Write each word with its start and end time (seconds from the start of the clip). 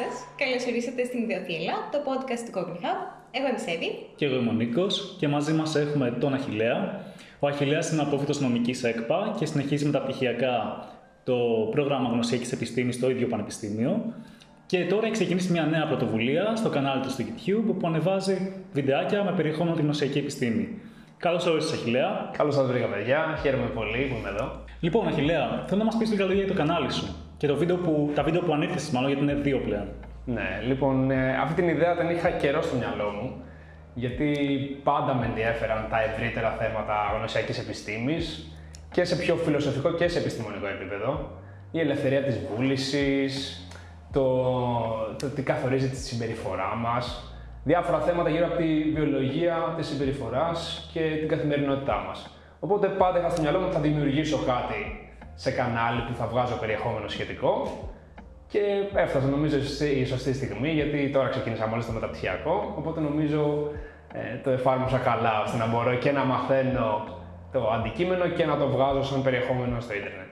σας. 0.00 0.14
Καλώ 0.40 0.56
ορίσατε 0.68 1.04
στην 1.04 1.18
Ιδιοθύλα, 1.22 1.74
το 1.92 1.98
podcast 2.08 2.42
του 2.46 2.52
Cogni 2.56 2.78
Hub. 2.84 3.00
Εγώ 3.36 3.46
είμαι 3.48 3.58
Σέβη. 3.66 3.90
Και 4.16 4.24
εγώ 4.24 4.36
είμαι 4.36 4.50
ο 4.50 4.52
Νίκος. 4.52 5.16
Και 5.18 5.28
μαζί 5.28 5.52
μας 5.52 5.74
έχουμε 5.74 6.16
τον 6.20 6.34
Αχηλέα. 6.34 6.78
Ο 7.38 7.46
Αχηλέας 7.46 7.90
είναι 7.90 8.02
απόφυτο 8.02 8.40
νομικής 8.40 8.84
ΕΚΠΑ 8.84 9.34
και 9.38 9.46
συνεχίζει 9.46 9.84
μεταπτυχιακά 9.84 10.54
το 11.24 11.36
πρόγραμμα 11.70 12.08
γνωσιακής 12.08 12.52
επιστήμης 12.52 12.94
στο 12.94 13.10
ίδιο 13.10 13.26
πανεπιστήμιο. 13.26 14.14
Και 14.66 14.84
τώρα 14.84 15.04
έχει 15.04 15.12
ξεκινήσει 15.12 15.52
μια 15.52 15.64
νέα 15.64 15.86
πρωτοβουλία 15.86 16.56
στο 16.56 16.68
κανάλι 16.68 17.02
του 17.02 17.10
στο 17.10 17.24
YouTube 17.28 17.74
που 17.78 17.86
ανεβάζει 17.86 18.64
βιντεάκια 18.72 19.24
με 19.24 19.32
περιεχόμενο 19.32 19.76
τη 19.76 19.82
γνωσιακή 19.82 20.18
επιστήμη. 20.18 20.80
Καλώς 21.16 21.46
όρισε, 21.46 21.74
Αχηλέα. 21.74 22.30
Καλώς 22.36 22.54
σας 22.54 22.66
βρήκα, 22.66 22.86
παιδιά. 22.86 23.38
Χαίρομαι 23.42 23.66
πολύ 23.66 24.06
που 24.10 24.16
είμαι 24.18 24.28
εδώ. 24.28 24.64
Λοιπόν, 24.80 25.06
Αχηλέα, 25.06 25.64
θέλω 25.66 25.78
να 25.78 25.84
μας 25.84 25.96
πεις 25.96 26.10
λίγα 26.10 26.24
λόγια 26.24 26.44
για 26.44 26.52
το 26.52 26.58
κανάλι 26.58 26.92
σου 26.92 27.25
και 27.36 27.46
το 27.46 27.56
βίντεο 27.56 27.76
που, 27.76 28.10
τα 28.14 28.22
βίντεο 28.22 28.40
που 28.40 28.52
ανήρθε, 28.52 28.92
μάλλον 28.92 29.08
γιατί 29.08 29.24
είναι 29.24 29.34
δύο 29.34 29.58
πλέον. 29.58 29.88
Ναι, 30.24 30.60
λοιπόν, 30.66 31.10
ε, 31.10 31.36
αυτή 31.36 31.54
την 31.54 31.68
ιδέα 31.68 31.96
την 31.96 32.10
είχα 32.10 32.30
καιρό 32.30 32.62
στο 32.62 32.76
μυαλό 32.76 33.10
μου. 33.10 33.40
Γιατί 33.94 34.36
πάντα 34.82 35.14
με 35.14 35.26
ενδιαφέραν 35.26 35.86
τα 35.90 36.02
ευρύτερα 36.02 36.50
θέματα 36.50 36.94
γνωσιακής 37.18 37.58
επιστήμης 37.58 38.50
και 38.90 39.04
σε 39.04 39.16
πιο 39.16 39.36
φιλοσοφικό 39.36 39.92
και 39.92 40.08
σε 40.08 40.18
επιστημονικό 40.18 40.66
επίπεδο. 40.66 41.30
Η 41.70 41.80
ελευθερία 41.80 42.22
της 42.22 42.38
βούλησης, 42.38 43.60
το, 44.12 44.24
το 45.18 45.28
τι 45.28 45.42
καθορίζει 45.42 45.88
τη 45.88 45.96
συμπεριφορά 45.96 46.74
μας, 46.76 47.34
διάφορα 47.64 48.00
θέματα 48.00 48.28
γύρω 48.30 48.46
από 48.46 48.56
τη 48.56 48.92
βιολογία 48.94 49.74
της 49.76 49.86
συμπεριφοράς 49.86 50.90
και 50.92 51.00
την 51.18 51.28
καθημερινότητά 51.28 52.04
μας. 52.06 52.30
Οπότε 52.60 52.86
πάντα 52.86 53.18
είχα 53.18 53.28
στο 53.28 53.42
μυαλό 53.42 53.58
μου 53.58 53.64
ότι 53.66 53.74
θα 53.74 53.80
δημιουργήσω 53.80 54.38
κάτι 54.46 55.05
σε 55.36 55.50
κανάλι 55.50 56.00
που 56.00 56.14
θα 56.14 56.26
βγάζω 56.26 56.56
περιεχόμενο 56.62 57.08
σχετικό. 57.08 57.52
Και 58.48 58.60
έφτασα 58.94 59.26
νομίζω 59.26 59.56
η 60.00 60.04
σωστή 60.04 60.32
στιγμή, 60.32 60.70
γιατί 60.70 61.10
τώρα 61.10 61.28
ξεκίνησα 61.28 61.66
μόλις 61.66 61.86
το 61.86 61.92
μεταπτυχιακό. 61.92 62.74
Οπότε 62.78 63.00
νομίζω 63.00 63.70
ε, 64.12 64.36
το 64.44 64.50
εφάρμοσα 64.50 64.98
καλά 64.98 65.42
ώστε 65.42 65.56
να 65.56 65.66
μπορώ 65.66 65.94
και 65.94 66.12
να 66.12 66.24
μαθαίνω 66.24 67.04
το 67.52 67.70
αντικείμενο 67.70 68.28
και 68.28 68.46
να 68.46 68.56
το 68.56 68.66
βγάζω 68.68 69.02
σαν 69.02 69.22
περιεχόμενο 69.22 69.80
στο 69.80 69.94
Ιντερνετ. 69.94 70.26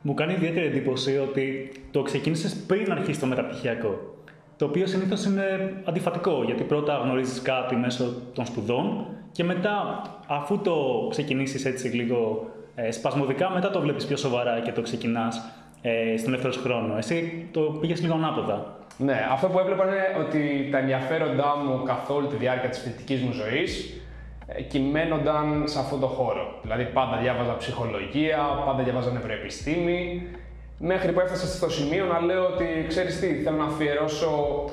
Μου 0.00 0.14
κάνει 0.14 0.32
ιδιαίτερη 0.32 0.66
εντύπωση 0.66 1.18
ότι 1.18 1.72
το 1.90 2.02
ξεκίνησες 2.02 2.54
πριν 2.66 2.92
αρχίσει 2.92 3.20
το 3.20 3.26
μεταπτυχιακό. 3.26 4.14
Το 4.56 4.64
οποίο 4.64 4.86
συνήθως 4.86 5.24
είναι 5.24 5.72
αντιφατικό, 5.84 6.42
γιατί 6.44 6.62
πρώτα 6.62 6.96
γνωρίζεις 6.96 7.42
κάτι 7.42 7.76
μέσω 7.76 8.22
των 8.32 8.46
σπουδών 8.46 9.06
και 9.32 9.44
μετά, 9.44 10.02
αφού 10.26 10.58
το 10.58 11.06
ξεκινήσεις 11.10 11.64
έτσι 11.64 11.88
λίγο 11.88 12.50
ε, 12.76 12.90
σπασμωδικά 12.90 13.50
μετά 13.50 13.70
το 13.70 13.80
βλέπεις 13.80 14.06
πιο 14.06 14.16
σοβαρά 14.16 14.60
και 14.60 14.72
το 14.72 14.82
ξεκινάς 14.82 15.42
ε, 15.82 16.16
στον 16.16 16.32
ελεύθερο 16.32 16.62
χρόνο. 16.62 16.96
Εσύ 16.96 17.48
το 17.52 17.60
πήγες 17.60 18.00
λίγο 18.02 18.14
ανάποδα. 18.14 18.76
Ναι, 18.98 19.26
αυτό 19.32 19.46
που 19.46 19.58
έβλεπα 19.58 19.84
είναι 19.86 20.26
ότι 20.26 20.68
τα 20.70 20.78
ενδιαφέροντά 20.78 21.56
μου 21.56 21.82
καθ' 21.82 22.10
όλη 22.10 22.26
τη 22.26 22.36
διάρκεια 22.36 22.68
της 22.68 22.78
φοιτητικής 22.78 23.20
μου 23.20 23.32
ζωής 23.32 24.00
ε, 24.46 24.62
κυμαίνονταν 24.62 25.62
σε 25.66 25.78
αυτόν 25.78 26.00
τον 26.00 26.08
χώρο. 26.08 26.58
Δηλαδή, 26.62 26.84
πάντα 26.84 27.16
διάβαζα 27.16 27.56
ψυχολογία, 27.56 28.38
πάντα 28.66 28.82
διάβαζα 28.82 29.10
νευροεπιστήμη, 29.10 30.26
μέχρι 30.78 31.12
που 31.12 31.20
έφτασα 31.20 31.46
στο 31.46 31.70
σημείο 31.70 32.04
να 32.04 32.20
λέω 32.20 32.44
ότι 32.46 32.84
ξέρεις 32.88 33.20
τι, 33.20 33.26
θέλω 33.34 33.56
να 33.56 33.64
αφιερώσω 33.64 34.64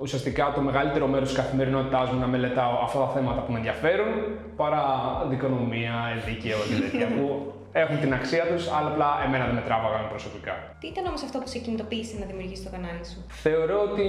ουσιαστικά 0.00 0.52
το 0.54 0.60
μεγαλύτερο 0.60 1.06
μέρος 1.06 1.28
της 1.28 1.36
καθημερινότητάς 1.36 2.10
μου 2.10 2.18
να 2.18 2.26
μελετάω 2.26 2.78
αυτά 2.82 2.98
τα 2.98 3.08
θέματα 3.08 3.40
που 3.40 3.52
με 3.52 3.58
ενδιαφέρουν 3.58 4.12
παρά 4.56 4.84
δικονομία, 5.28 5.94
δίκαιο 6.26 6.58
και 6.68 6.82
τέτοια 6.82 7.06
που 7.06 7.52
έχουν 7.72 8.00
την 8.00 8.14
αξία 8.14 8.44
τους, 8.46 8.72
αλλά 8.72 8.88
απλά 8.88 9.08
εμένα 9.26 9.44
δεν 9.44 9.54
με 9.54 9.60
τράβαγαν 9.60 10.08
προσωπικά. 10.08 10.52
Τι 10.80 10.86
ήταν 10.86 11.06
όμως 11.06 11.22
αυτό 11.22 11.38
που 11.38 11.48
σε 11.48 11.58
κινητοποίησε 11.58 12.18
να 12.18 12.26
δημιουργήσεις 12.26 12.64
το 12.64 12.70
κανάλι 12.70 13.04
σου, 13.04 13.24
Θεωρώ 13.28 13.80
ότι 13.90 14.08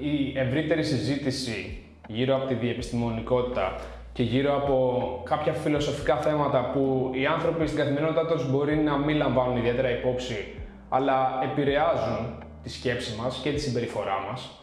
η 0.00 0.38
ευρύτερη 0.38 0.84
συζήτηση 0.84 1.84
γύρω 2.06 2.36
από 2.36 2.46
τη 2.46 2.54
διεπιστημονικότητα 2.54 3.74
και 4.12 4.22
γύρω 4.22 4.56
από 4.56 4.76
κάποια 5.24 5.52
φιλοσοφικά 5.52 6.16
θέματα 6.16 6.70
που 6.72 7.10
οι 7.14 7.26
άνθρωποι 7.26 7.66
στην 7.66 7.78
καθημερινότητά 7.78 8.26
τους 8.26 8.50
μπορεί 8.50 8.76
να 8.76 8.96
μην 8.96 9.16
λαμβάνουν 9.16 9.56
ιδιαίτερα 9.56 9.90
υπόψη, 9.90 10.54
αλλά 10.88 11.40
επηρεάζουν 11.42 12.43
τη 12.64 12.70
σκέψη 12.70 13.14
μας 13.20 13.40
και 13.42 13.52
τη 13.52 13.60
συμπεριφορά 13.60 14.26
μας. 14.30 14.62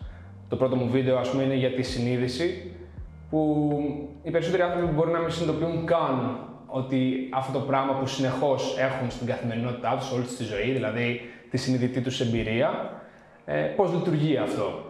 Το 0.50 0.56
πρώτο 0.56 0.76
μου 0.76 0.90
βίντεο, 0.90 1.18
ας 1.18 1.30
πούμε, 1.30 1.44
είναι 1.44 1.56
για 1.56 1.72
τη 1.72 1.82
συνείδηση, 1.82 2.72
που 3.30 3.40
οι 4.24 4.32
περισσότεροι 4.32 4.64
άνθρωποι 4.64 4.94
μπορεί 4.94 5.12
να 5.12 5.20
μην 5.20 5.32
συνειδητοποιούν 5.32 5.86
καν 5.86 6.48
ότι 6.68 7.30
αυτό 7.34 7.60
το 7.60 7.66
πράγμα 7.66 7.94
που 7.94 8.08
συνεχώς 8.08 8.78
έχουν 8.80 9.12
στην 9.12 9.28
καθημερινότητά 9.28 9.96
τους, 10.00 10.12
όλη 10.12 10.24
τη 10.24 10.44
ζωή, 10.44 10.72
δηλαδή 10.72 11.22
τη 11.50 11.58
συνειδητή 11.58 12.02
τους 12.02 12.22
εμπειρία, 12.22 13.02
ε, 13.46 13.54
πώς 13.54 13.94
λειτουργεί 13.94 14.38
αυτό. 14.38 14.84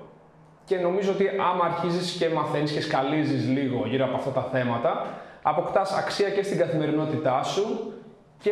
Και 0.66 0.77
νομίζω 0.77 1.11
ότι 1.11 1.27
άμα 1.27 1.66
αρχίζεις 1.66 2.11
και 2.11 2.29
μαθαίνεις 2.29 2.71
και 2.71 2.81
σκαλίζεις 2.81 3.47
λίγο 3.47 3.83
γύρω 3.88 4.05
από 4.05 4.16
αυτά 4.16 4.29
τα 4.29 4.41
θέματα, 4.51 5.05
αποκτάς 5.41 5.91
αξία 5.91 6.29
και 6.29 6.44
στην 6.44 6.57
καθημερινότητά 6.57 7.44
σου 7.44 7.94
και 8.39 8.51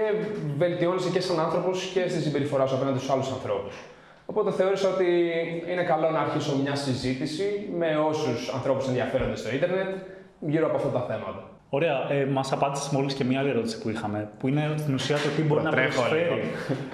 βελτιώνεσαι 0.58 1.10
και 1.10 1.20
σαν 1.20 1.40
άνθρωπος 1.40 1.92
και 1.94 2.08
στη 2.08 2.22
συμπεριφορά 2.22 2.66
σου 2.66 2.76
απέναντι 2.76 2.98
στους 2.98 3.10
άλλους 3.10 3.32
ανθρώπους. 3.32 3.76
Οπότε 4.30 4.52
θεώρησα 4.52 4.90
ότι 4.90 5.06
είναι 5.72 5.84
καλό 5.84 6.10
να 6.10 6.20
αρχίσω 6.20 6.58
μια 6.64 6.76
συζήτηση 6.76 7.70
με 7.78 7.96
όσους 7.96 8.54
ανθρώπους 8.54 8.88
ενδιαφέρονται 8.88 9.36
στο 9.36 9.50
ίντερνετ 9.50 9.88
γύρω 10.40 10.66
από 10.66 10.76
αυτά 10.76 10.90
τα 10.90 11.02
θέματα. 11.02 11.50
Ωραία. 11.70 12.12
Ε, 12.12 12.26
Μας 12.26 12.52
απάντησες 12.52 12.90
μόλις 12.90 13.14
και 13.14 13.24
μια 13.24 13.40
άλλη 13.40 13.50
ερώτηση 13.50 13.82
που 13.82 13.90
είχαμε, 13.90 14.30
που 14.40 14.48
είναι 14.48 14.74
στην 14.78 14.94
ουσία 14.94 15.16
το 15.16 15.30
τι 15.36 15.42
μπορεί 15.42 15.64
να 15.64 15.70
προσφέρει. 15.70 16.42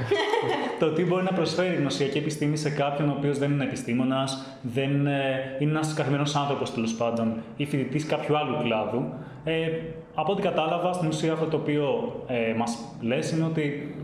το 0.79 0.91
τι 0.91 1.06
μπορεί 1.06 1.23
να 1.23 1.31
προσφέρει 1.31 1.73
η 1.73 1.78
γνωσιακή 1.78 2.18
επιστήμη 2.18 2.57
σε 2.57 2.69
κάποιον 2.69 3.09
ο 3.09 3.13
οποίος 3.18 3.38
δεν 3.38 3.52
είναι 3.52 3.63
επιστήμονας, 3.63 4.46
δεν 4.62 5.07
ε, 5.07 5.56
είναι 5.59 5.72
ένας 5.72 5.94
καθημερινός 5.94 6.35
άνθρωπος 6.35 6.73
τέλος 6.73 6.94
πάντων 6.94 7.41
ή 7.57 7.66
φοιτητής 7.66 8.06
κάποιου 8.06 8.38
άλλου 8.38 8.57
κλάδου. 8.63 9.13
Ε, 9.44 9.69
από 10.16 10.31
ό,τι 10.31 10.41
κατάλαβα, 10.41 10.94
στην 10.94 11.07
ουσία 11.07 11.34
αυτό 11.34 11.46
το 11.46 11.57
οποίο 11.57 12.16
ε, 12.28 12.53
μας 12.57 12.78
λες 13.02 13.31
είναι 13.31 13.46
ότι, 13.46 13.96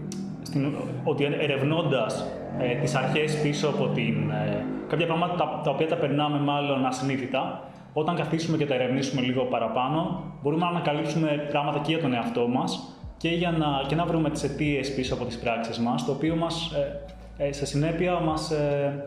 στην, 0.52 0.76
ότι 1.04 1.24
ερευνώντας 1.24 2.28
ε, 2.60 2.76
τις 2.76 2.96
αρχές 2.96 3.42
πίσω 3.42 3.68
από 3.68 3.88
την... 3.88 4.30
Ε, 4.30 4.66
κάποια 4.88 5.06
πράγματα 5.06 5.36
τα, 5.36 5.62
τα 5.64 5.72
οποία 5.72 5.88
τα 5.88 5.96
περνάμε 5.96 6.40
μάλλον 6.40 6.86
ασυνείδητα, 6.86 7.64
όταν 7.94 8.16
καθίσουμε 8.16 8.58
και 8.58 8.66
τα 8.66 8.74
ερευνήσουμε 8.74 9.22
λίγο 9.22 9.44
παραπάνω, 9.44 10.24
μπορούμε 10.42 10.64
να 10.64 10.70
ανακαλύψουμε 10.70 11.48
πράγματα 11.52 11.80
και 11.80 11.92
για 11.92 12.02
τον 12.02 12.14
εαυτό 12.14 12.48
μας 12.48 12.98
και, 13.18 13.30
για 13.30 13.52
να, 13.52 13.68
και 13.88 13.96
να 13.96 14.06
βρούμε 14.06 14.30
τις 14.30 14.44
αιτίες 14.44 14.96
πίσω 14.96 15.14
από 15.14 15.26
τις 15.26 15.40
πράξεις 15.40 15.80
μας, 15.80 16.06
το 16.06 16.12
οποίο 16.12 16.36
μας, 16.36 16.72
ε, 17.38 17.48
ε, 17.48 17.52
σε 17.52 17.66
συνέπεια 17.66 18.20
μας, 18.20 18.52
ε, 18.52 19.04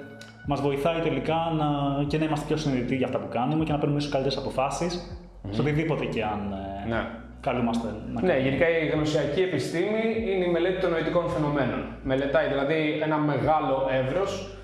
μας 0.46 0.60
βοηθάει 0.60 1.00
τελικά 1.00 1.36
να, 1.58 1.66
και 2.04 2.18
να 2.18 2.24
είμαστε 2.24 2.46
πιο 2.46 2.56
συνειδητοί 2.56 2.96
για 2.96 3.06
αυτά 3.06 3.18
που 3.18 3.28
κάνουμε 3.28 3.64
και 3.64 3.72
να 3.72 3.78
παίρνουμε 3.78 3.98
ίσως 3.98 4.12
καλύτερες 4.12 4.38
αποφάσεις, 4.38 5.18
mm. 5.44 5.48
σε 5.50 5.60
οτιδήποτε 5.60 6.04
και 6.04 6.24
αν 6.24 6.54
ε, 6.84 6.88
ναι 6.88 7.22
καλούμαστε 7.44 7.86
να 8.12 8.22
Ναι, 8.22 8.36
γενικά 8.38 8.66
η 8.68 8.86
γνωσιακή 8.86 9.40
επιστήμη 9.40 10.02
είναι 10.30 10.44
η 10.44 10.50
μελέτη 10.50 10.80
των 10.80 10.90
νοητικών 10.90 11.28
φαινομένων. 11.28 11.80
Μελετάει 12.02 12.48
δηλαδή 12.48 13.00
ένα 13.02 13.16
μεγάλο 13.16 13.88
εύρος 14.00 14.56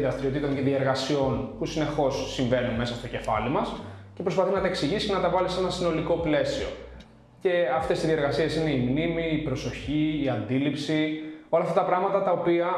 δραστηριοτήτων 0.00 0.54
και 0.54 0.60
διεργασιών 0.60 1.32
που 1.58 1.66
συνεχώς 1.66 2.32
συμβαίνουν 2.34 2.74
μέσα 2.74 2.94
στο 2.94 3.08
κεφάλι 3.08 3.48
μας 3.48 3.72
και 4.14 4.22
προσπαθεί 4.22 4.52
να 4.52 4.60
τα 4.60 4.66
εξηγήσει 4.66 5.06
και 5.06 5.12
να 5.12 5.20
τα 5.20 5.30
βάλει 5.30 5.48
σε 5.48 5.60
ένα 5.60 5.70
συνολικό 5.70 6.14
πλαίσιο. 6.14 6.66
Και 7.40 7.52
αυτές 7.76 8.02
οι 8.02 8.06
διεργασίες 8.06 8.56
είναι 8.56 8.70
η 8.70 8.78
μνήμη, 8.78 9.26
η 9.32 9.38
προσοχή, 9.38 10.20
η 10.24 10.28
αντίληψη, 10.28 11.20
όλα 11.48 11.64
αυτά 11.64 11.80
τα 11.80 11.86
πράγματα 11.86 12.22
τα 12.22 12.32
οποία 12.32 12.68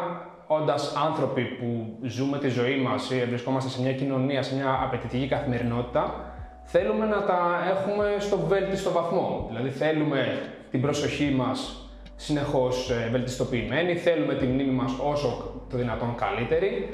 όντας 0.47 0.95
άνθρωποι 1.07 1.43
που 1.43 1.97
ζούμε 2.03 2.39
τη 2.39 2.49
ζωή 2.49 2.77
μας 2.77 3.11
ή 3.11 3.25
βρισκόμαστε 3.25 3.71
σε 3.71 3.83
μια 3.83 3.93
κοινωνία, 3.93 4.43
σε 4.43 4.55
μια 4.55 4.81
απαιτητική 4.83 5.29
καθημερινότητα, 5.29 6.32
θέλουμε 6.65 7.07
να 7.07 7.23
τα 7.23 7.41
έχουμε 7.71 8.17
στο 8.19 8.39
βέλτιστο 8.39 8.93
βαθμό. 8.93 9.47
Δηλαδή 9.49 9.69
θέλουμε 9.69 10.39
την 10.71 10.81
προσοχή 10.81 11.31
μας 11.31 11.87
συνεχώς 12.17 12.91
ε, 12.91 13.09
βελτιστοποιημένη, 13.11 13.95
θέλουμε 13.97 14.35
τη 14.35 14.47
μνήμη 14.47 14.71
μας 14.71 14.93
όσο 15.13 15.61
το 15.71 15.77
δυνατόν 15.77 16.15
καλύτερη 16.15 16.89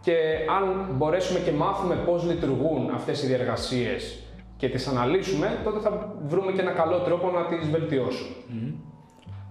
και 0.00 0.16
αν 0.58 0.94
μπορέσουμε 0.96 1.38
και 1.38 1.52
μάθουμε 1.52 1.94
πώς 1.94 2.24
λειτουργούν 2.24 2.90
αυτές 2.94 3.22
οι 3.22 3.26
διεργασίες 3.26 4.22
και 4.56 4.68
τις 4.68 4.86
αναλύσουμε, 4.86 5.58
τότε 5.64 5.80
θα 5.80 6.16
βρούμε 6.26 6.52
και 6.52 6.60
ένα 6.60 6.70
καλό 6.70 6.98
τρόπο 6.98 7.30
να 7.30 7.44
τις 7.44 7.70
βελτιώσουμε. 7.70 8.34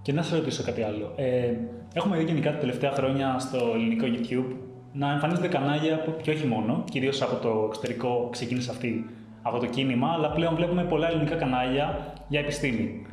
Και 0.02 0.12
να 0.12 0.22
σε 0.22 0.36
ρωτήσω 0.36 0.62
κάτι 0.62 0.82
άλλο. 0.82 1.12
Ε, 1.16 1.54
έχουμε 1.94 2.16
δει 2.16 2.24
γενικά 2.24 2.52
τα 2.52 2.58
τελευταία 2.58 2.90
χρόνια 2.90 3.38
στο 3.38 3.58
ελληνικό 3.74 4.06
YouTube 4.06 4.56
να 4.92 5.12
εμφανίζονται 5.12 5.48
κανάλια 5.48 6.02
που 6.02 6.14
και 6.22 6.30
όχι 6.30 6.46
μόνο, 6.46 6.84
κυρίως 6.90 7.22
από 7.22 7.36
το 7.36 7.64
εξωτερικό 7.68 8.28
ξεκίνησε 8.32 8.70
αυτή 8.70 9.10
από 9.42 9.58
το 9.58 9.66
κίνημα, 9.66 10.12
αλλά 10.12 10.30
πλέον 10.30 10.54
βλέπουμε 10.54 10.84
πολλά 10.84 11.08
ελληνικά 11.08 11.34
κανάλια 11.34 12.12
για 12.28 12.40
επιστημη 12.40 13.06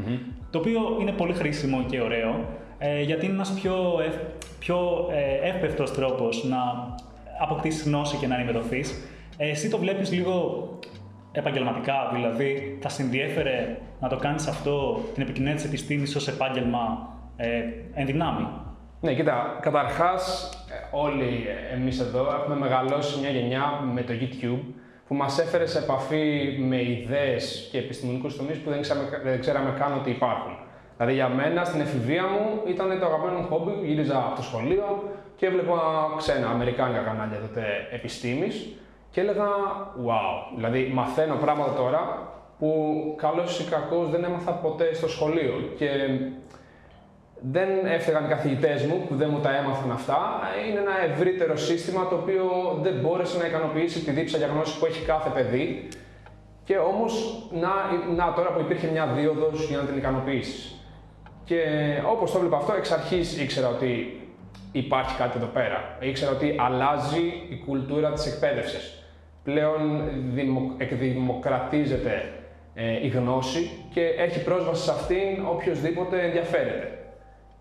Το 0.51 0.57
οποίο 0.57 0.97
είναι 1.01 1.11
πολύ 1.11 1.33
χρήσιμο 1.33 1.83
και 1.89 2.01
ωραίο, 2.01 2.45
ε, 2.77 3.01
γιατί 3.01 3.25
είναι 3.25 3.33
ένας 3.33 3.51
πιο, 3.51 4.01
ευ, 4.05 4.15
πιο 4.59 5.07
ε, 5.11 5.49
εύπευτος 5.49 5.93
τρόπος 5.93 6.43
να 6.43 6.57
αποκτήσεις 7.41 7.85
γνώση 7.85 8.17
και 8.17 8.27
να 8.27 8.35
ενημερωθείς. 8.35 9.07
Ε, 9.37 9.49
εσύ 9.49 9.69
το 9.69 9.77
βλέπεις 9.77 10.11
λίγο 10.11 10.67
επαγγελματικά, 11.31 12.11
δηλαδή 12.13 12.77
θα 12.81 12.89
σε 12.89 13.01
ενδιέφερε 13.01 13.77
να 13.99 14.09
το 14.09 14.15
κάνεις 14.15 14.47
αυτό, 14.47 14.99
την 15.13 15.23
επικοινωνία 15.23 15.55
της 15.55 15.65
επιστήμης 15.65 16.15
ως 16.15 16.27
επάγγελμα 16.27 17.09
ε, 17.37 17.47
εν 17.93 18.05
δυνάμει; 18.05 18.47
Ναι, 19.01 19.13
κοίτα, 19.13 19.57
καταρχάς 19.61 20.49
όλοι 20.91 21.45
εμείς 21.73 21.99
εδώ 21.99 22.27
έχουμε 22.41 22.55
μεγαλώσει 22.55 23.19
μια 23.19 23.29
γενιά 23.29 23.63
με 23.93 24.01
το 24.01 24.13
YouTube 24.21 24.73
που 25.09 25.15
μας 25.15 25.39
έφερε 25.39 25.65
σε 25.65 25.77
επαφή 25.77 26.55
με 26.59 26.81
ιδέες 26.81 27.67
και 27.71 27.77
επιστημονικούς 27.77 28.35
τομείς 28.35 28.57
που 28.57 28.69
δεν 28.69 28.81
ξέραμε, 28.81 29.21
δεν 29.23 29.39
ξέραμε 29.39 29.75
καν 29.79 29.93
ότι 29.93 30.09
υπάρχουν. 30.09 30.57
Δηλαδή 30.97 31.13
για 31.15 31.29
μένα 31.29 31.63
στην 31.63 31.81
εφηβεία 31.81 32.23
μου 32.23 32.61
ήταν 32.67 32.99
το 32.99 33.05
αγαπημένο 33.05 33.39
μου 33.39 33.47
χόμπι, 33.47 33.87
γύριζα 33.87 34.17
από 34.17 34.35
το 34.35 34.41
σχολείο 34.41 35.03
και 35.35 35.45
έβλεπα 35.45 35.77
ξένα 36.17 36.47
αμερικάνικα 36.49 37.01
κανάλια 37.01 37.39
τότε 37.39 37.63
επιστήμης 37.91 38.75
και 39.11 39.21
έλεγα 39.21 39.47
wow, 40.05 40.55
δηλαδή 40.55 40.91
μαθαίνω 40.93 41.35
πράγματα 41.35 41.73
τώρα 41.73 42.31
που 42.59 42.69
καλώς 43.17 43.59
ή 43.59 43.63
κακώς 43.63 44.09
δεν 44.09 44.23
έμαθα 44.23 44.51
ποτέ 44.51 44.93
στο 44.93 45.07
σχολείο 45.09 45.53
και 45.77 45.87
δεν 47.41 47.69
έφταιγαν 47.85 48.25
οι 48.25 48.27
καθηγητές 48.27 48.85
μου 48.85 49.05
που 49.07 49.15
δεν 49.15 49.29
μου 49.31 49.39
τα 49.39 49.55
έμαθαν 49.57 49.91
αυτά. 49.91 50.39
Είναι 50.69 50.79
ένα 50.79 51.11
ευρύτερο 51.11 51.57
σύστημα 51.57 52.07
το 52.07 52.15
οποίο 52.15 52.43
δεν 52.81 52.93
μπόρεσε 53.01 53.37
να 53.37 53.45
ικανοποιήσει 53.45 53.99
τη 53.99 54.11
δίψα 54.11 54.37
για 54.37 54.47
γνώση 54.47 54.79
που 54.79 54.85
έχει 54.85 55.05
κάθε 55.05 55.29
παιδί. 55.29 55.87
Και 56.63 56.77
όμως, 56.77 57.43
να, 57.51 57.69
να 58.15 58.33
τώρα 58.33 58.49
που 58.51 58.59
υπήρχε 58.59 58.87
μια 58.87 59.07
δίωδος 59.07 59.67
για 59.67 59.77
να 59.77 59.83
την 59.83 59.97
ικανοποιήσεις. 59.97 60.73
Και 61.43 61.63
όπως 62.11 62.31
το 62.31 62.39
βλέπω 62.39 62.55
αυτό, 62.55 62.73
εξ 62.73 62.91
αρχής 62.91 63.41
ήξερα 63.41 63.67
ότι 63.67 64.21
υπάρχει 64.71 65.17
κάτι 65.17 65.37
εδώ 65.37 65.45
πέρα. 65.45 65.97
Ήξερα 65.99 66.31
ότι 66.31 66.55
αλλάζει 66.59 67.25
η 67.49 67.63
κουλτούρα 67.65 68.11
της 68.11 68.25
εκπαίδευσης. 68.25 69.03
Πλέον 69.43 70.03
εκδημοκρατίζεται 70.77 72.33
ε, 72.73 73.05
η 73.05 73.07
γνώση 73.07 73.69
και 73.93 74.01
έχει 74.01 74.43
πρόσβαση 74.43 74.83
σε 74.83 74.91
αυτήν 74.91 75.45
οποιοδήποτε 75.49 76.21
ενδιαφέρεται. 76.21 76.98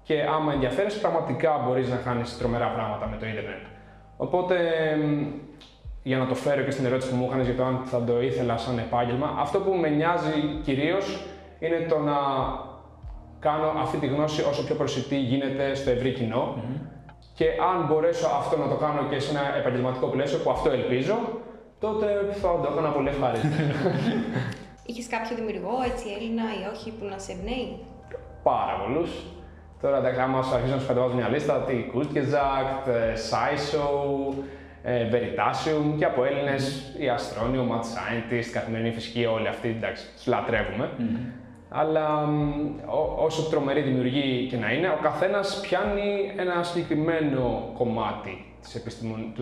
Και 0.09 0.23
άμα 0.35 0.53
ενδιαφέρεσαι, 0.53 0.99
πραγματικά 0.99 1.63
μπορείς 1.65 1.89
να 1.89 1.97
κάνεις 1.97 2.39
τρομερά 2.39 2.69
πράγματα 2.69 3.07
με 3.07 3.17
το 3.17 3.27
Ιντερνετ. 3.27 3.65
Οπότε, 4.17 4.57
για 6.03 6.19
να 6.19 6.27
το 6.27 6.35
φέρω 6.35 6.63
και 6.63 6.71
στην 6.71 6.85
ερώτηση 6.85 7.11
που 7.11 7.17
μου 7.17 7.27
έκανε 7.29 7.43
για 7.43 7.55
το 7.55 7.65
αν 7.65 7.83
θα 7.85 8.05
το 8.05 8.23
ήθελα 8.23 8.57
σαν 8.57 8.79
επάγγελμα, 8.79 9.35
αυτό 9.39 9.59
που 9.59 9.73
με 9.73 9.89
νοιάζει 9.89 10.33
κυρίως 10.63 11.25
είναι 11.59 11.87
το 11.89 11.99
να 11.99 12.19
κάνω 13.39 13.73
αυτή 13.81 13.97
τη 13.97 14.07
γνώση 14.07 14.43
όσο 14.43 14.65
πιο 14.65 14.75
προσιτή 14.75 15.19
γίνεται 15.19 15.75
στο 15.75 15.91
ευρύ 15.91 16.13
Και 17.35 17.47
αν 17.71 17.87
μπορέσω 17.87 18.27
αυτό 18.27 18.57
να 18.57 18.69
το 18.69 18.75
κάνω 18.75 19.03
και 19.11 19.19
σε 19.19 19.31
ένα 19.31 19.57
επαγγελματικό 19.57 20.07
πλαίσιο, 20.07 20.39
που 20.39 20.51
αυτό 20.51 20.71
ελπίζω, 20.71 21.17
τότε 21.79 22.07
θα 22.41 22.49
το 22.49 22.69
έκανα 22.73 22.89
πολύ 22.89 23.09
ευχάριστα. 23.09 23.49
Είχες 24.91 25.07
κάποιο 25.07 25.37
δημιουργό, 25.37 25.75
έτσι 25.91 26.07
Έλληνα 26.17 26.43
ή 26.43 26.63
όχι, 26.75 26.91
που 26.91 27.05
να 27.05 27.19
σε 27.19 27.33
εμπνέει; 27.33 27.69
Πάρα 28.43 28.75
πολλούς. 28.83 29.11
Τώρα 29.81 29.99
εντάξει, 29.99 30.21
άμα 30.21 30.43
σου 30.43 30.55
αρχίσω 30.55 30.75
να 30.75 30.81
σου 30.81 30.87
κατεβάζω 30.87 31.15
μια 31.15 31.29
λίστα, 31.29 31.55
τι 31.55 31.75
Κούσκεζακτ, 31.75 32.89
Σάισο, 33.15 34.35
Veritasium 34.85 35.97
και 35.99 36.05
από 36.05 36.25
Έλληνες 36.25 36.93
η 36.99 37.09
Αστρόνιο, 37.09 37.69
Mad 37.71 37.81
Scientist, 37.81 38.51
Καθημερινή 38.53 38.93
Φυσική, 38.93 39.25
όλοι 39.25 39.49
αυτοί 39.49 39.69
εντάξει, 39.69 40.05
του 40.25 40.31
λατρεύουμε. 40.31 40.91
Αλλά 41.69 42.29
όσο 43.19 43.43
τρομερή 43.43 43.81
δημιουργή 43.81 44.47
και 44.51 44.57
να 44.57 44.73
είναι, 44.73 44.89
ο 44.89 44.99
καθένας 45.03 45.61
πιάνει 45.61 46.33
ένα 46.37 46.63
συγκεκριμένο 46.63 47.73
κομμάτι 47.79 48.45
της 48.63 48.75
επιστημον... 48.75 49.33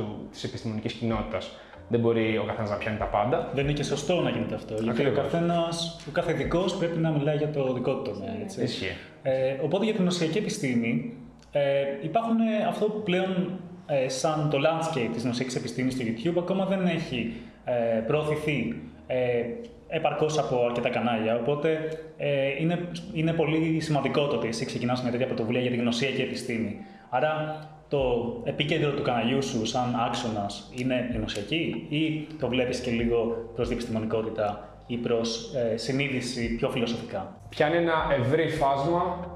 επιστημονικής 0.44 0.92
κοινότητας 0.92 1.50
δεν 1.88 2.00
μπορεί 2.00 2.38
ο 2.38 2.44
καθένας 2.46 2.70
να 2.70 2.76
πιάνει 2.76 2.98
τα 2.98 3.04
πάντα. 3.04 3.50
Δεν 3.54 3.64
είναι 3.64 3.72
και 3.72 3.82
σωστό 3.82 4.20
να 4.20 4.30
γίνεται 4.30 4.54
αυτό. 4.54 4.74
Γιατί 4.82 5.06
ο 5.06 5.12
καθένας, 5.12 6.00
ο 6.08 6.10
κάθε 6.12 6.32
ειδικό 6.32 6.64
πρέπει 6.78 6.98
να 6.98 7.10
μιλάει 7.10 7.36
για 7.36 7.50
το 7.50 7.72
δικό 7.72 7.94
του 7.94 8.10
τομέα. 8.10 8.34
Έτσι. 8.42 8.62
Ισχύει. 8.62 8.96
Ε, 9.22 9.56
οπότε 9.62 9.84
για 9.84 9.94
την 9.94 10.04
νοσιακή 10.04 10.38
επιστήμη 10.38 11.12
ε, 11.52 11.60
υπάρχουν 12.02 12.40
ε, 12.40 12.66
αυτό 12.68 12.84
που 12.84 13.02
πλέον 13.02 13.60
ε, 13.86 14.08
σαν 14.08 14.48
το 14.50 14.58
landscape 14.58 15.10
της 15.12 15.24
νοσιακής 15.24 15.56
επιστήμης 15.56 15.92
στο 15.94 16.04
YouTube 16.04 16.38
ακόμα 16.38 16.64
δεν 16.64 16.86
έχει 16.86 17.34
ε, 17.64 18.00
προωθηθεί 18.06 18.82
ε, 19.06 19.42
επαρκώς 19.88 20.38
από 20.38 20.64
αρκετά 20.64 20.88
κανάλια. 20.88 21.36
Οπότε 21.36 21.78
ε, 22.16 22.48
είναι, 22.60 22.88
είναι 23.12 23.32
πολύ 23.32 23.80
σημαντικό 23.80 24.26
το 24.26 24.36
ότι 24.36 24.48
εσύ 24.48 24.64
ξεκινάς 24.64 25.02
μια 25.02 25.10
τέτοια 25.10 25.26
πρωτοβουλία 25.26 25.60
για 25.60 25.70
την 25.70 25.80
γνωσιακή 25.80 26.20
επιστήμη. 26.20 26.76
Άρα 27.10 27.60
το 27.88 28.34
επίκεντρο 28.44 28.90
του 28.90 29.02
καναλιού 29.02 29.42
σου 29.42 29.66
σαν 29.66 29.94
άξονας 30.06 30.70
είναι 30.74 31.10
ενωσιακή 31.14 31.86
ή 31.88 32.26
το 32.40 32.48
βλέπεις 32.48 32.80
και 32.80 32.90
λίγο 32.90 33.50
προς 33.54 33.66
την 33.68 33.76
επιστημονικότητα 33.76 34.68
ή 34.86 34.96
προς 34.96 35.54
ε, 35.54 35.76
συνείδηση 35.76 36.56
πιο 36.56 36.70
φιλοσοφικά; 36.70 37.36
Πιάνει 37.48 37.76
ένα 37.76 37.94
ευρύ 38.20 38.48
φάσμα 38.48 39.30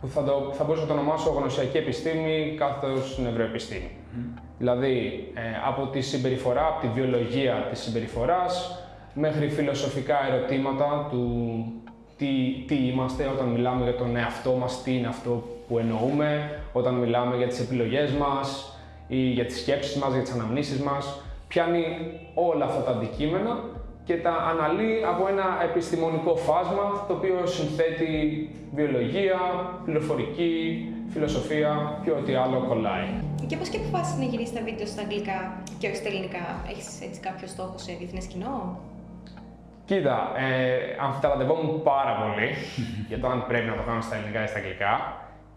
που 0.00 0.08
θα, 0.08 0.24
το, 0.24 0.52
θα 0.52 0.64
μπορούσα 0.64 0.82
να 0.82 0.88
το 0.88 1.00
ονομάσω 1.00 1.30
γνωσιακή 1.30 1.76
επιστήμη 1.76 2.54
καθώς 2.58 3.18
νευροεπιστήμη. 3.18 3.90
Mm. 3.90 4.40
Δηλαδή, 4.58 5.26
ε, 5.34 5.40
από 5.66 5.86
τη 5.86 6.00
συμπεριφορά, 6.00 6.66
από 6.66 6.80
τη 6.80 6.88
βιολογία 6.88 7.66
της 7.70 7.80
συμπεριφοράς, 7.80 8.84
μέχρι 9.14 9.48
φιλοσοφικά 9.48 10.16
ερωτήματα 10.32 11.08
του 11.10 11.64
τι, 12.16 12.26
τι 12.66 12.74
είμαστε 12.74 13.26
όταν 13.26 13.46
μιλάμε 13.46 13.82
για 13.82 13.94
τον 13.94 14.16
εαυτό 14.16 14.52
μας, 14.52 14.82
τι 14.82 14.96
είναι 14.96 15.06
αυτό 15.06 15.44
που 15.70 15.78
εννοούμε, 15.78 16.60
όταν 16.72 16.94
μιλάμε 16.94 17.36
για 17.36 17.46
τις 17.46 17.60
επιλογές 17.60 18.10
μας 18.10 18.78
ή 19.06 19.16
για 19.16 19.46
τις 19.46 19.60
σκέψεις 19.60 19.96
μας, 19.96 20.12
για 20.12 20.22
τις 20.22 20.32
αναμνήσεις 20.32 20.80
μας. 20.80 21.22
Πιάνει 21.48 21.84
όλα 22.34 22.64
αυτά 22.64 22.80
τα 22.80 22.90
αντικείμενα 22.90 23.58
και 24.04 24.16
τα 24.16 24.30
αναλύει 24.50 25.04
από 25.12 25.28
ένα 25.28 25.46
επιστημονικό 25.68 26.36
φάσμα 26.36 27.04
το 27.08 27.12
οποίο 27.14 27.46
συνθέτει 27.46 28.10
βιολογία, 28.74 29.38
πληροφορική, 29.84 30.54
φιλοσοφία 31.08 32.00
και 32.04 32.10
ό,τι 32.10 32.34
άλλο 32.34 32.64
κολλάει. 32.68 33.08
Και 33.46 33.56
πώς 33.56 33.68
και 33.68 33.76
αποφάσισες 33.76 34.18
να 34.18 34.24
γυρίσεις 34.24 34.54
τα 34.54 34.62
βίντεο 34.64 34.86
στα 34.86 35.02
αγγλικά 35.02 35.62
και 35.78 35.86
όχι 35.86 35.96
στα 35.96 36.08
ελληνικά; 36.08 36.44
Έχεις 36.70 37.00
έτσι 37.06 37.20
κάποιο 37.20 37.46
στόχο 37.46 37.74
σε 37.78 37.92
διεθνές 37.98 38.24
κοινό; 38.26 38.80
Κοίτα, 39.84 40.32
ε, 40.36 41.04
αμφιταλαντευόμουν 41.06 41.82
πάρα 41.82 42.12
πολύ 42.22 42.48
για 43.10 43.18
το 43.20 43.26
αν 43.28 43.46
πρέπει 43.48 43.68
να 43.72 43.76
το 43.76 43.82
κάνω 43.82 44.00
στα 44.00 44.16
ελληνικά 44.16 44.42
ή 44.44 44.46
στα 44.46 44.58
αγγλικά 44.58 44.92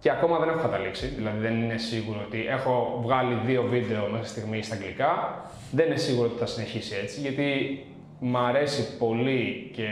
και 0.04 0.12
ακόμα 0.12 0.40
δεν 0.40 0.50
έχω 0.50 0.58
καταλήξει. 0.62 1.06
Δηλαδή, 1.06 1.40
δεν 1.40 1.62
είναι 1.62 1.78
σίγουρο 1.78 2.20
ότι 2.26 2.46
έχω 2.48 3.00
βγάλει 3.04 3.40
δύο 3.46 3.64
βίντεο 3.64 4.10
μέσα 4.12 4.26
στιγμή 4.26 4.64
στα 4.64 4.76
αγγλικά. 4.76 5.42
Δεν 5.72 5.86
είναι 5.86 5.96
σίγουρο 5.96 6.28
ότι 6.28 6.40
θα 6.40 6.46
συνεχίσει 6.46 6.96
έτσι, 7.04 7.20
γιατί 7.20 7.80
μου 8.20 8.38
αρέσει 8.38 8.98
πολύ 8.98 9.72
και 9.76 9.88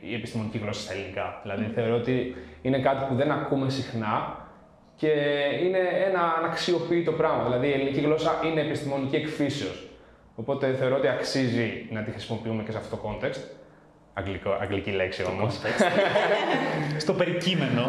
η 0.00 0.14
επιστημονική 0.14 0.58
γλώσσα 0.58 0.80
στα 0.80 0.92
ελληνικά. 0.92 1.40
Δηλαδή, 1.42 1.64
θεωρώ 1.74 1.94
ότι 1.94 2.36
είναι 2.62 2.78
κάτι 2.78 3.04
που 3.08 3.14
δεν 3.14 3.30
ακούμε 3.30 3.70
συχνά 3.70 4.36
και 4.96 5.10
είναι 5.64 5.78
ένα 6.06 6.34
αναξιοποιητό 6.38 7.12
πράγμα. 7.12 7.44
Δηλαδή, 7.44 7.68
η 7.68 7.72
ελληνική 7.72 8.00
γλώσσα 8.00 8.40
είναι 8.44 8.60
επιστημονική 8.60 9.16
εκφύσεως. 9.16 9.88
Οπότε 10.34 10.74
θεωρώ 10.74 10.96
ότι 10.96 11.08
αξίζει 11.08 11.86
να 11.90 12.02
τη 12.02 12.10
χρησιμοποιούμε 12.10 12.62
και 12.62 12.70
σε 12.70 12.78
αυτό 12.78 12.96
το 12.96 13.02
context. 13.08 13.40
Αγγλικό, 14.14 14.50
αγγλική 14.60 14.90
λέξη 14.90 15.24
όμως. 15.24 15.60
Στο 17.04 17.12
περικείμενο. 17.12 17.86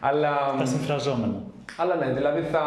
Αλλά. 0.00 0.54
Τα 0.58 0.64
συμφραζόμενα. 0.64 1.42
Αλλά 1.76 1.94
ναι, 1.96 2.12
δηλαδή 2.12 2.40
θα, 2.40 2.62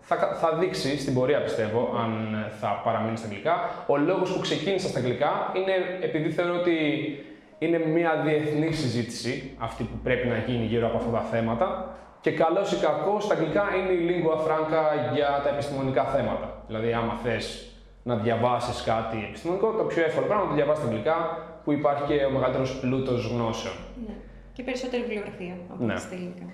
θα, 0.00 0.16
θα 0.16 0.56
δείξει 0.58 0.98
στην 0.98 1.14
πορεία 1.14 1.42
πιστεύω 1.42 1.96
αν 2.02 2.36
θα 2.60 2.80
παραμείνει 2.84 3.16
στα 3.16 3.26
αγγλικά. 3.26 3.54
Ο 3.86 3.96
λόγος 3.96 4.32
που 4.32 4.40
ξεκίνησα 4.40 4.88
στα 4.88 4.98
αγγλικά 4.98 5.30
είναι 5.54 5.72
επειδή 6.00 6.30
θεωρώ 6.30 6.54
ότι 6.54 6.76
είναι 7.58 7.78
μια 7.78 8.22
διεθνή 8.24 8.72
συζήτηση 8.72 9.56
αυτή 9.58 9.82
που 9.82 9.98
πρέπει 10.02 10.28
να 10.28 10.36
γίνει 10.36 10.64
γύρω 10.64 10.86
από 10.86 10.96
αυτά 10.96 11.10
τα 11.10 11.20
θέματα. 11.20 11.94
Και 12.20 12.30
καλός 12.30 12.72
ή 12.72 12.76
κακός, 12.76 13.24
στα 13.24 13.34
αγγλικά 13.34 13.64
είναι 13.76 13.92
η 13.92 14.02
lingua 14.08 14.36
franca 14.46 14.82
για 15.14 15.40
τα 15.44 15.48
επιστημονικά 15.48 16.04
θέματα. 16.04 16.62
Δηλαδή, 16.66 16.92
άμα 16.92 17.14
θες 17.22 17.70
να 18.02 18.16
διαβάσεις 18.16 18.82
κάτι 18.82 19.26
επιστημονικό, 19.28 19.70
το 19.70 19.82
πιο 19.82 20.02
εύκολο 20.02 20.26
πράγμα 20.26 20.44
είναι 20.44 20.52
να 20.52 20.56
το 20.56 20.62
διαβάσεις 20.62 20.82
στα 20.84 20.92
αγγλικά, 20.92 21.16
που 21.64 21.72
υπάρχει 21.72 22.02
και 22.02 22.24
ο 22.24 22.30
μεγαλύτερος 22.30 22.78
πλούτος 22.80 23.26
γνώσεων. 23.26 23.74
Ναι. 24.06 24.14
Και 24.60 24.66
περισσότερη 24.66 25.02
βιβλιογραφία 25.02 25.54
από 25.70 25.84
ναι. 25.84 25.96
στα 25.96 26.14
ελληνικά. 26.14 26.44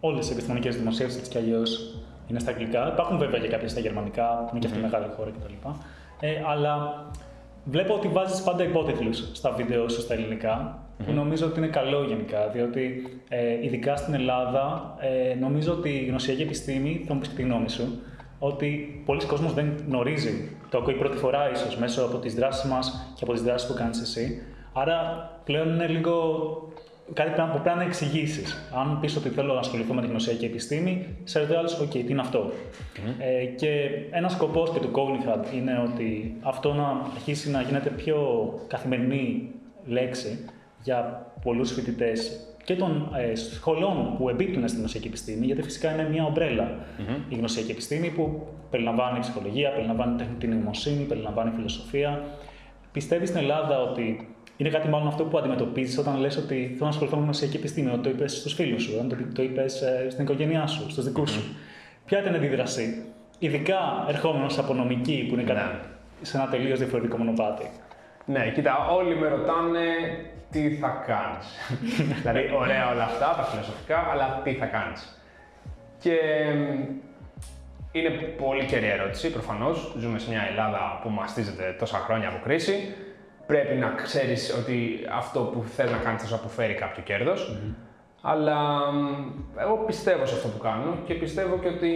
Όλες 0.00 0.28
οι 0.28 0.32
επιστημονικές 0.32 0.76
δημοσίευσεις 0.76 1.18
έτσι 1.18 1.30
κι 1.30 1.38
αλλιώς 1.38 1.94
είναι 2.26 2.38
στα 2.38 2.50
αγγλικά. 2.50 2.88
Υπάρχουν 2.92 3.18
βέβαια 3.18 3.40
και 3.40 3.48
κάποιες 3.48 3.70
στα 3.70 3.80
γερμανικά, 3.80 4.24
που 4.24 4.48
είναι 4.50 4.58
και 4.58 4.66
αυτή 4.66 4.78
mm. 4.78 4.82
μεγάλη 4.82 5.06
χώρα 5.16 5.30
κτλ. 5.30 5.68
Ε, 6.20 6.42
αλλά 6.46 7.04
βλέπω 7.64 7.94
ότι 7.94 8.08
βάζεις 8.08 8.42
πάντα 8.42 8.62
υπότιτλους 8.62 9.30
στα 9.32 9.50
βίντεο 9.50 9.88
σου 9.88 10.00
στα 10.00 10.14
ελληνικά, 10.14 10.78
mm-hmm. 10.78 11.04
που 11.04 11.12
νομίζω 11.12 11.46
ότι 11.46 11.58
είναι 11.58 11.66
καλό 11.66 12.04
γενικά, 12.04 12.48
διότι 12.48 13.02
ε, 13.28 13.64
ειδικά 13.64 13.96
στην 13.96 14.14
Ελλάδα 14.14 14.94
ε, 15.00 15.34
νομίζω 15.34 15.72
ότι 15.72 15.88
η 15.88 16.04
γνωσιακή 16.04 16.42
επιστήμη, 16.42 17.04
θα 17.06 17.14
μου 17.14 17.20
πεις 17.20 17.34
τη 17.34 17.42
γνώμη 17.42 17.70
σου, 17.70 18.00
ότι 18.38 19.02
πολλοί 19.04 19.24
κόσμος 19.24 19.54
δεν 19.54 19.84
γνωρίζει. 19.86 20.56
Το 20.70 20.78
ακούει 20.78 20.94
πρώτη 20.94 21.16
φορά 21.16 21.50
ίσως 21.50 21.76
μέσω 21.76 22.02
από 22.04 22.18
τις 22.18 22.34
δράσεις 22.34 22.70
μας 22.70 23.12
και 23.14 23.24
από 23.24 23.32
τις 23.32 23.42
δράσεις 23.42 23.68
που 23.68 23.74
κάνεις 23.74 24.00
εσύ. 24.00 24.42
Άρα 24.72 25.30
πλέον 25.44 25.68
είναι 25.68 25.86
λίγο 25.86 26.12
κάτι 27.14 27.30
που 27.52 27.60
πρέπει 27.62 27.78
να 27.78 27.84
εξηγήσεις. 27.84 28.70
Αν 28.74 29.00
πεις 29.00 29.16
ότι 29.16 29.28
θέλω 29.28 29.52
να 29.52 29.58
ασχοληθώ 29.58 29.94
με 29.94 30.00
τη 30.00 30.06
γνωσιακή 30.06 30.44
επιστήμη, 30.44 31.06
σε 31.24 31.38
ρωτάει 31.38 31.56
άλλος, 31.56 31.80
OK, 31.80 31.90
τι 31.90 32.06
είναι 32.08 32.20
αυτό; 32.20 32.52
Ε, 33.18 33.44
και 33.44 33.88
ένας 34.10 34.32
σκοπός 34.32 34.70
και 34.70 34.78
του 34.78 34.90
Cognitive 34.92 35.54
είναι 35.54 35.88
ότι 35.92 36.36
αυτό 36.42 36.72
να 36.72 37.10
αρχίσει 37.14 37.50
να 37.50 37.62
γίνεται 37.62 37.90
πιο 37.90 38.18
καθημερινή 38.66 39.50
λέξη 39.86 40.44
για 40.82 41.26
πολλούς 41.42 41.72
φοιτητές 41.72 42.46
και 42.64 42.76
των 42.76 43.14
ε, 43.16 43.34
σχολών 43.34 44.14
που 44.18 44.28
εμπίπτουν 44.28 44.68
στην 44.68 44.78
γνωσιακή 44.78 45.06
επιστήμη, 45.06 45.46
γιατί 45.46 45.62
φυσικά 45.62 45.92
είναι 45.92 46.08
μια 46.08 46.24
ομπρέλα 46.24 46.78
η 47.28 47.34
γνωσιακή 47.34 47.70
επιστήμη 47.70 48.08
που 48.08 48.46
περιλαμβάνει 48.70 49.18
ψυχολογία, 49.18 49.70
περιλαμβάνει 49.70 50.16
τεχνητή 50.16 50.46
νοημοσύνη, 50.46 51.04
περιλαμβάνει 51.04 51.50
φιλοσοφία. 51.56 52.24
Πιστεύει 52.92 53.26
στην 53.26 53.38
Ελλάδα 53.38 53.82
ότι 53.82 54.31
είναι 54.56 54.68
κάτι 54.68 54.88
μάλλον 54.88 55.06
αυτό 55.06 55.24
που 55.24 55.38
αντιμετωπίζεις 55.38 55.98
όταν 55.98 56.18
λες 56.18 56.36
ότι 56.36 56.54
θέλω 56.54 56.78
να 56.80 56.88
ασχοληθώ 56.88 57.16
με 57.16 57.22
γνωσιακή 57.22 57.56
επιστήμη, 57.56 57.90
ότι 57.90 58.00
το 58.02 58.08
είπες 58.08 58.36
στους 58.36 58.54
φίλους 58.54 58.82
σου, 58.82 58.92
όταν 58.94 59.08
το, 59.08 59.16
το 59.34 59.42
είπες 59.42 59.80
ε, 59.82 60.06
στην 60.10 60.24
οικογένειά 60.24 60.66
σου, 60.66 60.90
στους 60.90 61.04
δικούς 61.04 61.30
σου. 61.30 61.42
Ποια 62.06 62.20
ήταν 62.20 62.34
η 62.34 62.36
αντίδραση, 62.36 63.04
ειδικά 63.38 64.06
ερχόμενος 64.08 64.58
από 64.58 64.74
νομική, 64.74 65.26
που 65.28 65.34
είναι 65.34 65.42
κάτι, 65.42 65.60
ναι. 65.60 65.80
σε 66.22 66.36
ένα 66.36 66.48
τελείως 66.48 66.78
διαφορετικό 66.78 67.16
μονοπάτι; 67.16 67.70
Ναι, 68.24 68.50
κοίτα, 68.54 68.88
όλοι 68.88 69.16
με 69.16 69.28
ρωτάνε 69.28 69.84
τι 70.50 70.70
θα 70.70 71.04
κάνεις. 71.06 71.46
δηλαδή, 72.20 72.50
ωραία 72.60 72.90
όλα 72.90 73.04
αυτά, 73.04 73.34
τα 73.36 73.42
φιλοσοφικά, 73.42 74.08
αλλά 74.12 74.40
τι 74.44 74.52
θα 74.52 74.66
κάνεις. 74.66 75.22
Και 75.98 76.16
είναι 77.92 78.10
πολύ 78.42 78.64
καιρή 78.64 78.86
ερώτηση, 78.86 79.30
προφανώς. 79.30 79.94
Ζούμε 79.98 80.18
σε 80.18 80.30
μια 80.30 80.46
Ελλάδα 80.50 81.00
που 81.02 81.10
μαστίζεται 81.10 81.76
τόσα 81.78 81.98
χρόνια 81.98 82.28
από 82.28 82.38
κρίση. 82.44 82.94
Πρέπει 83.46 83.74
να 83.74 83.88
ξέρεις 83.88 84.56
ότι 84.58 85.06
αυτό 85.12 85.40
που 85.40 85.62
θες 85.62 85.90
να 85.90 85.96
κάνεις 85.96 86.22
θα 86.22 86.28
σου 86.28 86.34
αποφέρει 86.34 86.74
κάποιο 86.74 87.02
Αλλά 88.20 88.80
εγώ 89.60 89.76
πιστεύω 89.86 90.26
σε 90.26 90.34
αυτό 90.34 90.48
που 90.48 90.58
κάνω 90.58 90.96
και 91.04 91.14
πιστεύω 91.14 91.58
και 91.58 91.68
ότι 91.68 91.90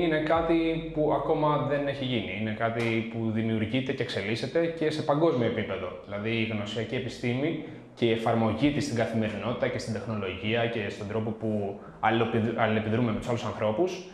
είναι 0.00 0.18
κάτι 0.18 0.90
που 0.94 1.12
ακόμα 1.12 1.66
δεν 1.68 1.86
έχει 1.86 2.04
γίνει. 2.04 2.38
Είναι 2.40 2.54
κάτι 2.58 3.12
που 3.12 3.30
δημιουργείται 3.30 3.92
και 3.92 4.02
εξελίσσεται 4.02 4.66
και 4.66 4.90
σε 4.90 5.02
παγκόσμιο 5.02 5.46
επίπεδο. 5.46 5.88
Δηλαδή 6.04 6.30
η 6.30 6.44
γνωσιακή 6.44 6.94
επιστήμη 6.94 7.64
και 7.94 8.04
η 8.06 8.12
εφαρμογή 8.12 8.70
της 8.70 8.84
στην 8.84 8.96
καθημερινότητα 8.96 9.68
και 9.68 9.78
στην 9.78 9.92
τεχνολογία 9.92 10.66
και 10.66 10.88
στον 10.88 11.08
τρόπο 11.08 11.30
που 11.30 11.80
αλληλεπιδρούμε 12.56 13.12
με 13.12 13.18
τους 13.18 13.28
άλλους 13.28 13.44
ανθρώπους 13.44 14.06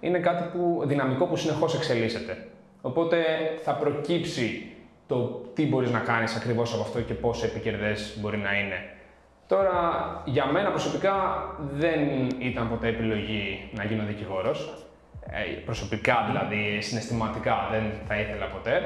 είναι 0.00 0.18
κάτι 0.18 0.58
που, 0.58 0.82
δυναμικό 0.86 1.24
που 1.24 1.36
συνεχώς 1.36 1.74
εξελίσσεται. 1.74 2.46
Οπότε 2.80 3.16
θα 3.62 3.72
προκύψει 3.74 4.70
το 5.06 5.49
τι 5.60 5.66
μπορείς 5.66 5.90
να 5.90 5.98
κάνεις 5.98 6.36
ακριβώς 6.36 6.72
από 6.72 6.82
αυτό 6.82 7.00
και 7.00 7.14
πόσο 7.14 7.46
επικερδές 7.46 8.16
μπορεί 8.20 8.36
να 8.36 8.52
είναι. 8.58 8.78
Τώρα, 9.46 9.76
για 10.24 10.46
μένα 10.46 10.70
προσωπικά 10.70 11.14
δεν 11.72 12.00
ήταν 12.38 12.68
ποτέ 12.68 12.88
επιλογή 12.88 13.70
να 13.76 13.84
γίνω 13.84 14.04
δικηγόρος. 14.06 14.86
Ε, 15.26 15.40
προσωπικά 15.64 16.16
δηλαδή, 16.28 16.80
συναισθηματικά 16.80 17.68
δεν 17.70 17.82
θα 18.08 18.20
ήθελα 18.20 18.46
ποτέ. 18.46 18.82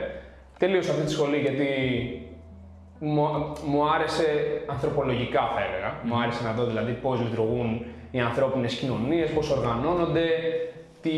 Τελείωσα 0.58 0.90
αυτή 0.90 1.04
τη 1.04 1.10
σχολή 1.10 1.38
γιατί 1.38 1.68
μου, 3.66 3.88
άρεσε 3.94 4.24
ανθρωπολογικά 4.66 5.40
θα 5.54 5.60
έλεγα. 5.68 5.94
Μου 6.02 6.22
άρεσε 6.22 6.44
να 6.44 6.52
δω 6.52 6.64
δηλαδή 6.64 6.92
πώς 6.92 7.20
λειτουργούν 7.20 7.84
οι 8.10 8.20
ανθρώπινες 8.20 8.74
κοινωνίες, 8.74 9.30
πώς 9.30 9.50
οργανώνονται, 9.50 10.26
τη, 11.00 11.10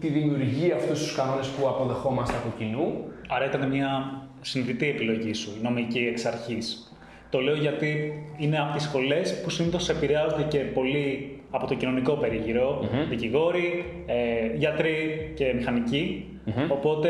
τη 0.00 0.08
δημιουργία 0.08 0.74
αυτούς 0.74 0.98
τους 0.98 1.14
κανόνες 1.14 1.46
που 1.46 1.68
αποδεχόμαστε 1.68 2.36
από 2.36 2.52
κοινού. 2.58 3.12
Άρα 3.28 3.44
ήταν 3.44 3.68
μια 3.68 4.20
συνειδητή 4.46 4.88
επιλογή 4.88 5.32
σου, 5.32 5.50
η 5.58 5.62
νομική 5.62 5.98
εξ 5.98 6.24
αρχής. 6.24 6.90
Το 7.30 7.40
λέω 7.40 7.54
γιατί 7.54 8.12
είναι 8.38 8.58
από 8.58 8.72
τις 8.72 8.82
σχολές 8.82 9.40
που 9.42 9.50
συνήθως 9.50 9.88
επηρεάζονται 9.88 10.42
και 10.42 10.58
πολύ 10.58 11.30
από 11.50 11.66
το 11.66 11.74
κοινωνικό 11.74 12.12
περίγυρο, 12.12 12.80
mm-hmm. 12.82 13.08
δικηγόροι, 13.08 13.84
ε, 14.06 14.14
γιατροί 14.56 15.32
και 15.34 15.52
μηχανικοί. 15.54 16.24
Οπότε 16.68 17.08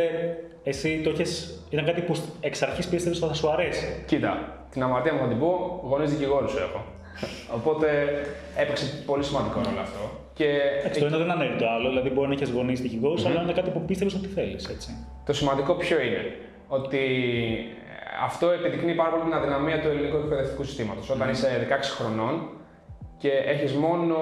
εσύ 0.63 1.01
το 1.05 1.11
έχεις, 1.11 1.63
ήταν 1.71 1.85
κάτι 1.85 2.01
που 2.01 2.15
εξ 2.41 2.63
αρχής 2.63 2.87
πίστευες 2.89 3.23
ότι 3.23 3.29
θα 3.29 3.35
σου 3.35 3.51
αρέσει. 3.51 4.03
Κοίτα, 4.07 4.63
την 4.71 4.83
αμαρτία 4.83 5.13
μου 5.13 5.21
θα 5.21 5.29
την 5.29 5.39
πω, 5.39 5.81
γονείς 5.85 6.11
δικηγόρους 6.11 6.55
έχω. 6.57 6.85
Οπότε 7.55 7.89
έπαιξε 8.57 9.03
πολύ 9.07 9.25
σημαντικό 9.25 9.61
ρόλο 9.65 9.81
αυτό. 9.81 10.11
Και 10.35 10.45
Εντάξει, 10.81 11.01
το 11.01 11.07
ένα 11.07 11.19
δεν 11.19 11.31
ανέβει 11.31 11.59
το 11.59 11.69
άλλο, 11.69 11.89
δηλαδή 11.89 12.11
μπορεί 12.11 12.29
να 12.29 12.35
έχεις 12.35 12.51
γονείς 12.51 12.81
δικηγόρους, 12.81 13.27
αλλά 13.27 13.43
είναι 13.43 13.53
κάτι 13.53 13.71
που 13.71 13.81
πίστευες 13.81 14.15
ότι 14.15 14.27
θέλεις. 14.27 14.77
Το 15.27 15.33
σημαντικό 15.33 15.75
ποιο 15.75 16.01
είναι, 16.01 16.23
ότι 16.69 17.05
αυτό 18.25 18.51
επιδεικνύει 18.51 18.95
πάρα 18.95 19.11
πολύ 19.11 19.23
την 19.23 19.35
αδυναμία 19.35 19.81
του 19.81 19.89
ελληνικού 19.89 20.17
εκπαιδευτικού 20.17 20.65
συστήματος. 20.65 21.11
Όταν 21.11 21.29
είσαι 21.31 21.67
16 21.71 21.83
χρονών 21.99 22.49
και 23.19 23.31
έχεις 23.31 23.73
μόνο 23.73 24.15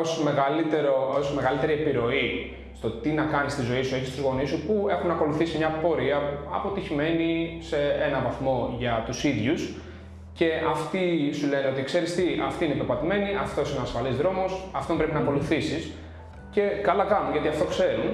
ω 0.00 1.34
μεγαλύτερη 1.34 1.72
επιρροή 1.72 2.56
στο 2.74 2.90
τι 2.90 3.10
να 3.10 3.24
κάνεις 3.24 3.52
στη 3.52 3.62
ζωή 3.62 3.82
σου, 3.82 3.94
έχεις 3.94 4.16
του 4.16 4.22
γονείς 4.22 4.48
σου 4.48 4.66
που 4.66 4.86
έχουν 4.90 5.10
ακολουθήσει 5.10 5.58
μια 5.58 5.68
πορεία 5.68 6.18
αποτυχημένη 6.54 7.58
σε 7.60 7.76
ένα 8.06 8.20
βαθμό 8.24 8.74
για 8.78 9.02
τους 9.06 9.24
ίδιους. 9.24 9.74
Και 10.32 10.50
αυτοί 10.70 11.30
σου 11.32 11.46
λένε 11.48 11.68
ότι 11.68 11.82
ξέρεις 11.82 12.14
τι, 12.14 12.24
αυτή 12.46 12.64
είναι 12.64 12.74
πεπατημένη, 12.74 13.36
αυτός 13.42 13.70
είναι 13.70 13.78
ο 13.78 13.82
ασφαλής 13.82 14.16
δρόμος, 14.16 14.68
αυτόν 14.72 14.96
πρέπει 14.96 15.12
να 15.12 15.18
ακολουθήσεις. 15.18 15.92
Και 16.50 16.60
καλά 16.60 17.04
κάνουν 17.04 17.32
γιατί 17.32 17.48
αυτό 17.48 17.64
ξέρουν. 17.64 18.10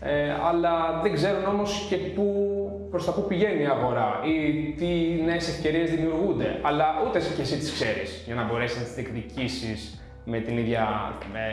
Ε, 0.00 0.32
αλλά 0.48 1.00
δεν 1.02 1.12
ξέρουν 1.12 1.44
όμως 1.44 1.86
και 1.88 1.96
πού, 1.96 2.26
προς 2.92 3.04
τα 3.04 3.12
πού 3.12 3.24
πηγαίνει 3.28 3.62
η 3.62 3.66
αγορά 3.66 4.20
ή 4.24 4.34
τι 4.78 4.86
νέες 5.24 5.48
ευκαιρίες 5.48 5.90
δημιουργούνται. 5.90 6.60
Αλλά 6.62 6.86
ούτες 7.06 7.32
και 7.36 7.42
εσύ 7.42 7.56
τις 7.56 7.72
ξέρεις 7.72 8.22
για 8.26 8.34
να 8.34 8.44
μπορέσεις 8.44 8.78
να 8.78 8.82
τις 8.84 8.94
διεκδικήσεις 8.94 10.02
με, 10.24 10.38
την 10.38 10.58
ίδια, 10.58 11.12
με, 11.32 11.44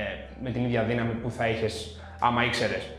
με 0.44 0.50
την 0.50 0.64
ίδια 0.64 0.84
δύναμη 0.84 1.14
που 1.14 1.30
θα 1.32 1.48
είχες 1.48 2.00
άμα 2.20 2.46
ήξερες. 2.46 2.90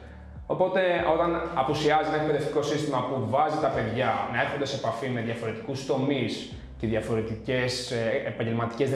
Οπότε, 0.47 0.80
όταν 1.14 1.50
απουσιάζει 1.54 2.09
ένα 2.09 2.23
εκπαιδευτικό 2.23 2.62
σύστημα 2.62 2.99
που 3.09 3.30
βάζει 3.30 3.59
τα 3.61 3.68
παιδιά 3.68 4.28
να 4.32 4.40
έρχονται 4.40 4.66
σε 4.66 4.76
επαφή 4.76 5.09
με 5.09 5.20
διαφορετικούς 5.20 5.87
τομείς 5.87 6.52
και 6.78 6.87
διαφορετικές 6.87 7.90
ε, 7.90 8.23
επαγγελματικές 8.26 8.90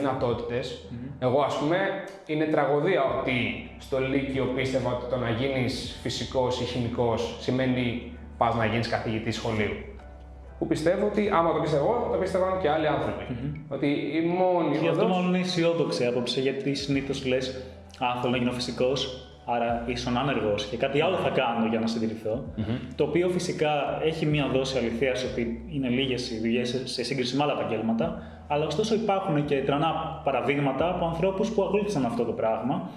εγώ 1.18 1.40
ας 1.40 1.58
πούμε 1.58 1.76
είναι 2.26 2.44
τραγωδία 2.44 3.02
ότι 3.20 3.70
στο 3.78 4.00
Λύκειο 4.00 4.44
πίστευα 4.44 4.90
ότι 4.90 5.10
το 5.10 5.16
να 5.16 5.30
γίνεις 5.30 5.98
φυσικός 6.02 6.60
ή 6.60 6.64
χημικός 6.64 7.36
σημαίνει 7.40 8.13
πας 8.38 8.54
να 8.54 8.64
γίνεις 8.66 8.88
καθηγητής 8.88 9.34
σχολείου. 9.36 9.74
Που 10.58 10.66
πιστεύω 10.66 11.06
ότι 11.06 11.30
άμα 11.32 11.52
το 11.52 11.60
πίστευα 11.60 11.82
εγώ, 11.82 12.08
το 12.12 12.18
πίστευαν 12.18 12.58
και 12.60 12.68
άλλοι 12.68 12.86
άνθρωποι. 12.86 13.24
Mm-hmm. 13.30 13.74
Ότι 13.74 13.86
η 13.86 14.20
μόνη. 14.20 14.78
Και 14.78 14.88
αυτό 14.88 15.08
μάλλον 15.08 15.28
είναι 15.28 15.38
αισιόδοξη 15.38 16.06
άποψη, 16.06 16.40
γιατί 16.40 16.74
συνήθως 16.74 17.26
λες, 17.26 17.64
Α, 17.98 18.20
θέλω 18.20 18.32
να 18.32 18.38
γίνω 18.38 18.52
φυσικός, 18.52 19.28
άρα 19.46 19.82
ήσουν 19.86 20.16
άνεργος 20.16 20.64
και 20.66 20.76
κάτι 20.76 21.00
άλλο 21.00 21.16
θα 21.16 21.28
κάνω 21.28 21.66
για 21.66 21.80
να 21.80 21.86
συντηρηθω 21.86 22.44
Το 22.96 23.04
οποίο 23.04 23.28
φυσικά 23.28 24.00
έχει 24.02 24.26
μία 24.26 24.48
δόση 24.52 24.78
αληθείας 24.78 25.24
ότι 25.24 25.68
είναι 25.72 25.88
λίγες 25.88 26.30
οι 26.30 26.38
δουλειές 26.38 26.80
σε 26.84 27.04
σύγκριση 27.04 27.36
με 27.36 27.42
άλλα 27.42 27.52
επαγγέλματα, 27.52 28.22
αλλά 28.48 28.66
ωστόσο 28.66 28.94
υπάρχουν 28.94 29.44
και 29.44 29.62
τρανά 29.62 30.20
παραδείγματα 30.24 30.88
από 30.88 31.06
ανθρώπους 31.06 31.50
που 31.50 31.62
ακολούθησαν 31.62 32.04
αυτό 32.04 32.24
το 32.24 32.32
πράγμα 32.32 32.90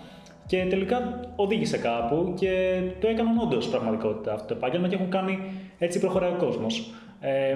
και 0.48 0.66
τελικά 0.70 1.20
οδήγησε 1.36 1.78
κάπου 1.78 2.34
και 2.40 2.82
το 3.00 3.08
έκαναν 3.08 3.38
όντως 3.38 3.68
πραγματικότητα 3.68 4.34
αυτό 4.34 4.48
το 4.48 4.54
επάγγελμα 4.54 4.88
και 4.88 4.96
έχουν 4.96 5.10
κάνει 5.10 5.40
έτσι 5.78 6.00
προχωράει 6.00 6.32
ο 6.32 6.36
κόσμος. 6.40 6.94
Ε, 7.20 7.56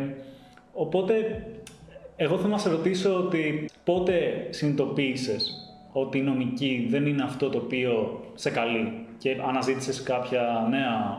οπότε, 0.74 1.46
εγώ 2.16 2.38
θέλω 2.38 2.50
να 2.50 2.58
σε 2.58 2.70
ρωτήσω 2.70 3.18
ότι 3.18 3.70
πότε 3.84 4.48
συνειδητοποίησες 4.50 5.66
ότι 5.92 6.18
η 6.18 6.22
νομική 6.22 6.88
δεν 6.90 7.06
είναι 7.06 7.24
αυτό 7.24 7.50
το 7.50 7.58
οποίο 7.58 8.22
σε 8.34 8.50
καλεί 8.50 9.06
και 9.18 9.38
αναζήτησες 9.48 10.04
κάποια 10.04 10.68
νέα 10.70 11.18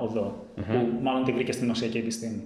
που 0.55 0.89
μάλλον 1.03 1.25
τη 1.25 1.33
βρήκες 1.33 1.55
στην 1.55 1.71
ουσιακή 1.71 1.99
επιστήμη; 1.99 2.43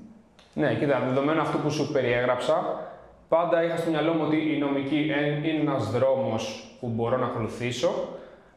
Ναι, 0.54 0.74
κοίτα, 0.74 1.02
δεδομένου 1.08 1.40
αυτού 1.40 1.58
που 1.58 1.70
σου 1.70 1.92
περιέγραψα, 1.92 2.80
πάντα 3.28 3.64
είχα 3.64 3.76
στο 3.76 3.90
μυαλό 3.90 4.12
μου 4.12 4.22
ότι 4.26 4.54
η 4.54 4.58
νομική 4.58 4.96
είναι 5.44 5.60
ένας 5.60 5.90
δρόμος 5.90 6.64
που 6.80 6.88
μπορώ 6.88 7.16
να 7.16 7.26
ακολουθήσω, 7.26 7.88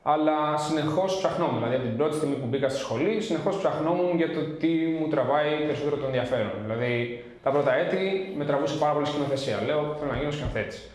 αλλά 0.03 0.57
συνεχώς 0.57 1.17
ψαχνόμουν. 1.17 1.57
Δηλαδή, 1.57 1.75
από 1.75 1.85
την 1.85 1.97
πρώτη 1.97 2.15
στιγμή 2.15 2.35
που 2.35 2.45
μπήκα 2.45 2.69
στη 2.69 2.79
σχολή, 2.79 3.21
συνεχώς 3.21 3.57
ψαχνόμουν 3.57 4.15
για 4.15 4.33
το 4.33 4.41
τι 4.59 4.67
μου 4.99 5.07
τραβάει 5.07 5.49
περισσότερο 5.65 5.95
το 5.95 6.05
ενδιαφέρον. 6.05 6.51
Δηλαδή, 6.63 7.23
τα 7.43 7.49
πρώτα 7.49 7.73
έτη 7.73 8.33
με 8.37 8.45
τραβούσε 8.45 8.77
πάρα 8.77 8.93
πολύ 8.93 9.05
σκηνοθεσία. 9.05 9.57
Λέω, 9.65 9.95
θέλω 9.99 10.11
να 10.11 10.17
γίνω 10.17 10.31
σκηνοθέτης. 10.31 10.89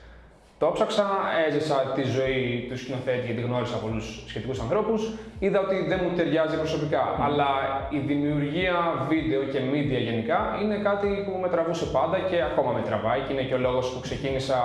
Το 0.58 0.66
έψαξα, 0.66 1.06
έζησα 1.46 1.92
τη 1.94 2.02
ζωή 2.02 2.66
του 2.68 2.78
σκηνοθέτη 2.78 3.26
γιατί 3.26 3.40
γνώρισα 3.40 3.76
πολλούς 3.76 4.24
σχετικούς 4.26 4.60
ανθρώπους. 4.60 5.12
Είδα 5.38 5.60
ότι 5.60 5.84
δεν 5.88 6.00
μου 6.02 6.16
ταιριάζει 6.16 6.56
προσωπικά. 6.56 7.04
Αλλά 7.20 7.48
η 7.90 7.98
δημιουργία 7.98 8.76
βίντεο 9.08 9.42
και 9.42 9.60
media 9.72 10.00
γενικά 10.08 10.58
είναι 10.62 10.76
κάτι 10.76 11.08
που 11.26 11.38
με 11.42 11.48
τραβούσε 11.48 11.84
πάντα 11.84 12.18
και 12.18 12.42
ακόμα 12.42 12.72
με 12.72 12.80
τραβάει 12.80 13.20
και 13.20 13.32
είναι 13.32 13.42
και 13.42 13.54
ο 13.54 13.58
λόγος 13.58 13.90
που 13.92 14.00
ξεκίνησα 14.00 14.58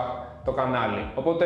το 0.46 0.52
κανάλι. 0.52 1.04
Οπότε 1.16 1.46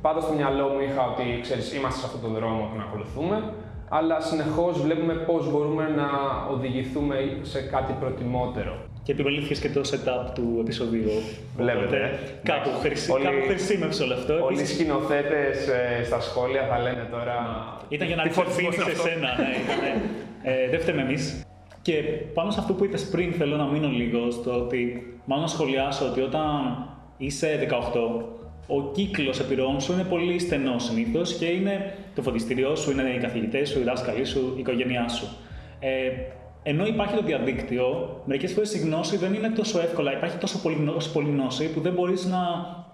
πάντα 0.00 0.20
στο 0.20 0.32
μυαλό 0.32 0.68
μου 0.68 0.80
είχα 0.80 1.02
ότι 1.10 1.40
ξέρεις, 1.42 1.74
είμαστε 1.74 2.00
σε 2.00 2.06
αυτόν 2.06 2.20
τον 2.20 2.32
δρόμο 2.38 2.68
που 2.70 2.76
να 2.76 2.82
ακολουθούμε, 2.82 3.52
αλλά 3.88 4.20
συνεχώς 4.20 4.82
βλέπουμε 4.82 5.14
πώς 5.14 5.50
μπορούμε 5.50 5.88
να 5.88 6.08
οδηγηθούμε 6.54 7.16
σε 7.42 7.60
κάτι 7.60 7.92
προτιμότερο 8.00 8.74
και 9.02 9.12
επιβαλήθηκε 9.12 9.68
και 9.68 9.70
το 9.70 9.80
setup 9.90 10.30
του 10.34 10.56
επεισοδίου. 10.60 11.10
Βλέπετε. 11.56 11.96
Ε. 11.96 12.40
Κάπου, 12.42 12.70
χρησι... 12.80 13.10
όλοι... 13.10 13.24
κάπου 13.24 13.46
χρησιμεύσε 13.46 14.02
όλο 14.02 14.14
αυτό. 14.14 14.44
Όλοι 14.44 14.60
οι 14.60 14.64
σκηνοθέτες 14.64 15.68
ε, 15.68 16.04
στα 16.04 16.20
σχόλια 16.20 16.66
θα 16.70 16.78
λένε 16.78 17.08
τώρα. 17.10 17.36
Ήταν 17.88 18.06
για 18.06 18.16
να 18.16 18.28
ξεφύγει 18.28 18.72
σε 18.72 18.94
σένα. 18.94 19.28
Ναι, 19.38 19.50
ήταν, 19.62 20.00
ε, 20.42 20.68
δεν 20.70 20.80
φταίμε 20.80 21.02
εμείς. 21.02 21.44
Και 21.82 21.92
πάνω 22.34 22.50
σε 22.50 22.60
αυτό 22.60 22.72
που 22.72 22.84
είπες 22.84 23.08
πριν, 23.08 23.32
θέλω 23.32 23.56
να 23.56 23.64
μείνω 23.64 23.88
λίγο 23.88 24.30
στο 24.30 24.50
ότι 24.60 24.80
μάλλον 25.24 25.44
να 25.44 25.50
σχολιάσω 25.50 26.06
ότι 26.06 26.20
όταν 26.20 26.48
είσαι 27.16 27.68
18, 27.70 27.74
ο 28.76 28.90
κύκλος 28.92 29.40
επιρροών 29.40 29.80
σου 29.80 29.92
είναι 29.92 30.04
πολύ 30.04 30.38
στενός 30.38 30.84
συνήθως 30.84 31.34
και 31.34 31.44
είναι 31.44 31.94
το 32.14 32.22
φωτιστήριό 32.22 32.76
σου, 32.76 32.90
είναι 32.90 33.14
οι 33.16 33.18
καθηγητές 33.18 33.68
σου, 33.68 33.80
οι 33.80 33.82
δάσκαλοι 33.82 34.24
σου, 34.24 34.52
η 34.56 34.60
οικογένειά 34.60 35.08
σου. 35.08 35.28
Ε, 35.80 35.88
ενώ 36.62 36.86
υπάρχει 36.86 37.16
το 37.16 37.22
διαδίκτυο, 37.22 38.20
μερικές 38.24 38.52
φορές 38.52 38.74
η 38.74 38.78
γνώση 38.78 39.16
δεν 39.16 39.34
είναι 39.34 39.48
τόσο 39.48 39.80
εύκολα. 39.80 40.12
Υπάρχει 40.12 40.36
τόσο 40.36 40.58
πολύ, 40.58 40.76
πολύ 41.12 41.28
γνώση 41.28 41.72
που 41.72 41.80
δεν 41.80 41.92
μπορείς 41.92 42.26
να 42.26 42.38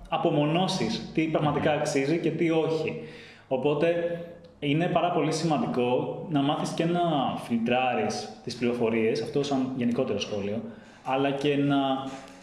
απομονώσεις 0.09 1.11
τι 1.15 1.23
πραγματικά 1.23 1.73
αξίζει 1.73 2.19
και 2.19 2.31
τι 2.31 2.51
όχι. 2.51 3.01
Οπότε 3.49 4.21
είναι 4.59 4.87
πάρα 4.87 5.11
πολύ 5.11 5.33
σημαντικό 5.33 6.27
να 6.31 6.43
μάθεις 6.43 6.71
και 6.71 6.85
να 6.85 7.01
φιλτράρεις 7.45 8.41
τις 8.45 8.57
πληροφορίες, 8.57 9.23
αυτό 9.23 9.43
σαν 9.43 9.73
γενικότερο 9.77 10.19
σχόλιο, 10.19 10.63
αλλά 11.05 11.31
και 11.31 11.57
να 11.57 11.77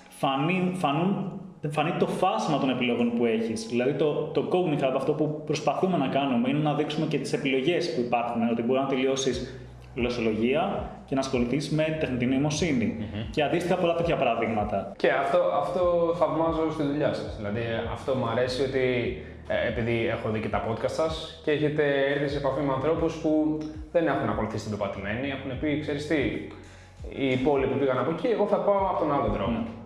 φανεί, 0.10 0.72
φανούν, 0.76 1.32
φανεί 1.70 1.94
το 2.00 2.08
φάσμα 2.08 2.60
των 2.60 2.70
επιλογών 2.70 3.14
που 3.18 3.26
έχεις. 3.26 3.68
Δηλαδή 3.68 3.94
το, 3.94 4.14
το 4.14 4.50
Cognitive, 4.52 4.94
αυτό 4.96 5.12
που 5.12 5.42
προσπαθούμε 5.46 5.98
να 5.98 6.08
κάνουμε, 6.08 6.50
είναι 6.50 6.60
να 6.60 6.74
δείξουμε 6.74 7.06
και 7.06 7.18
τις 7.18 7.34
επιλογές 7.34 7.94
που 7.96 8.02
υπάρχουν, 8.02 8.50
ότι 8.52 8.62
μπορεί 8.62 8.80
να 8.80 8.86
τελειώσεις 8.86 9.58
γλωσσολογία 9.96 10.90
και 11.06 11.16
να 11.16 11.20
ασχοληθείς 11.20 11.70
με 11.70 11.98
τεχνητή 12.00 12.26
νοημοσύνη. 12.26 12.98
Mm-hmm. 13.00 13.28
Και 13.32 13.44
αντίστοιχα 13.44 13.76
πολλά 13.76 13.96
τέτοια 13.96 14.16
παραδείγματα. 14.16 14.92
Και 14.98 15.10
αυτό, 15.12 15.38
αυτό 15.62 16.14
θαυμάζω 16.16 16.72
στη 16.72 16.84
δουλειά 16.84 17.14
σας. 17.14 17.36
Δηλαδή, 17.38 17.62
αυτό 17.92 18.16
μου 18.16 18.28
αρέσει 18.28 18.62
ότι 18.62 19.18
ε, 19.48 19.68
επειδή 19.68 20.08
έχω 20.08 20.30
δει 20.30 20.40
και 20.40 20.50
τα 20.50 20.64
podcast 20.68 20.90
σας 21.02 21.42
και 21.44 21.52
έχετε 21.52 21.84
έρθει 22.14 22.28
σε 22.28 22.38
επαφή 22.38 22.62
με 22.62 22.74
ανθρώπους 22.74 23.14
που 23.16 23.58
δεν 23.92 24.08
έχουν 24.08 24.30
ακολουθήσει 24.30 24.68
την 24.70 24.78
πεπατημένη, 24.78 25.28
έχουν 25.28 25.60
πει, 25.60 25.80
ξέρεις 25.80 26.08
τι, 26.08 26.16
οι 27.10 27.32
υπόλοιποι 27.32 27.74
πήγαν 27.80 27.98
από 27.98 28.12
εκεί, 28.12 28.28
εγώ 28.28 28.46
θα 28.48 28.58
πάω 28.58 28.88
από 28.92 29.00
τον 29.00 29.14
άλλο 29.14 29.28
δρόμο. 29.28 29.60
Mm. 29.66 29.83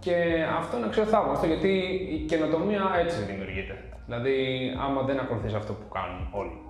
Και 0.00 0.46
αυτό 0.58 0.76
είναι 0.76 0.86
αξιοθαύμαστο 0.86 1.46
γιατί 1.46 1.68
η 2.12 2.24
καινοτομία 2.28 2.82
έτσι 2.98 3.22
δημιουργείται. 3.22 3.84
Δηλαδή, 4.06 4.36
άμα 4.80 5.02
δεν 5.02 5.18
ακολουθείς 5.18 5.54
αυτό 5.54 5.72
που 5.72 5.88
κάνουν 5.88 6.28
όλοι. 6.32 6.60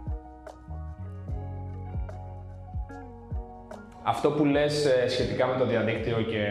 Αυτό 4.02 4.30
που 4.30 4.44
λες 4.44 4.84
ε, 4.84 5.08
σχετικά 5.08 5.46
με 5.46 5.56
το 5.58 5.66
διαδίκτυο 5.66 6.22
και 6.22 6.44